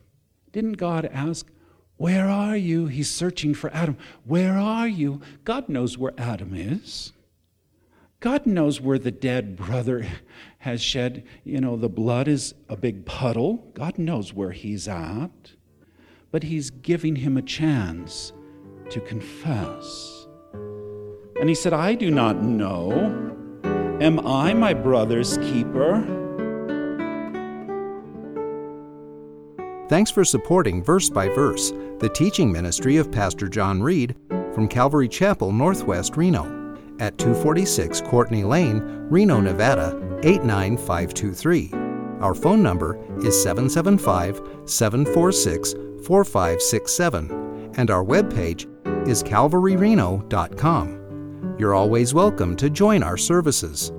Didn't 0.52 0.74
God 0.74 1.06
ask, 1.12 1.50
Where 1.96 2.28
are 2.28 2.56
you? 2.56 2.86
He's 2.86 3.10
searching 3.10 3.54
for 3.54 3.72
Adam. 3.74 3.96
Where 4.24 4.56
are 4.56 4.86
you? 4.86 5.20
God 5.44 5.68
knows 5.68 5.98
where 5.98 6.14
Adam 6.16 6.54
is. 6.54 7.12
God 8.20 8.46
knows 8.46 8.80
where 8.80 9.00
the 9.00 9.10
dead 9.10 9.56
brother 9.56 10.06
has 10.58 10.80
shed. 10.80 11.24
You 11.42 11.60
know, 11.60 11.76
the 11.76 11.88
blood 11.88 12.28
is 12.28 12.54
a 12.68 12.76
big 12.76 13.04
puddle. 13.04 13.72
God 13.74 13.98
knows 13.98 14.32
where 14.32 14.52
he's 14.52 14.86
at. 14.86 15.52
But 16.30 16.44
he's 16.44 16.70
giving 16.70 17.16
him 17.16 17.36
a 17.36 17.42
chance 17.42 18.32
to 18.90 19.00
confess. 19.00 20.21
And 21.42 21.48
he 21.48 21.56
said, 21.56 21.72
I 21.72 21.96
do 21.96 22.08
not 22.08 22.40
know. 22.40 22.92
Am 24.00 24.24
I 24.24 24.54
my 24.54 24.72
brother's 24.72 25.38
keeper? 25.38 26.00
Thanks 29.88 30.12
for 30.12 30.24
supporting 30.24 30.84
Verse 30.84 31.10
by 31.10 31.28
Verse, 31.30 31.72
the 31.98 32.08
teaching 32.14 32.52
ministry 32.52 32.96
of 32.96 33.10
Pastor 33.10 33.48
John 33.48 33.82
Reed 33.82 34.14
from 34.54 34.68
Calvary 34.68 35.08
Chapel, 35.08 35.50
Northwest 35.50 36.16
Reno, 36.16 36.76
at 37.00 37.18
246 37.18 38.02
Courtney 38.02 38.44
Lane, 38.44 38.80
Reno, 39.10 39.40
Nevada 39.40 39.96
89523. 40.22 41.72
Our 42.20 42.34
phone 42.34 42.62
number 42.62 43.04
is 43.26 43.42
775 43.42 44.36
746 44.70 45.72
4567, 46.06 47.72
and 47.74 47.90
our 47.90 48.04
webpage 48.04 48.68
is 49.08 49.24
calvaryreno.com. 49.24 51.01
You're 51.62 51.76
always 51.76 52.12
welcome 52.12 52.56
to 52.56 52.68
join 52.68 53.04
our 53.04 53.16
services. 53.16 53.92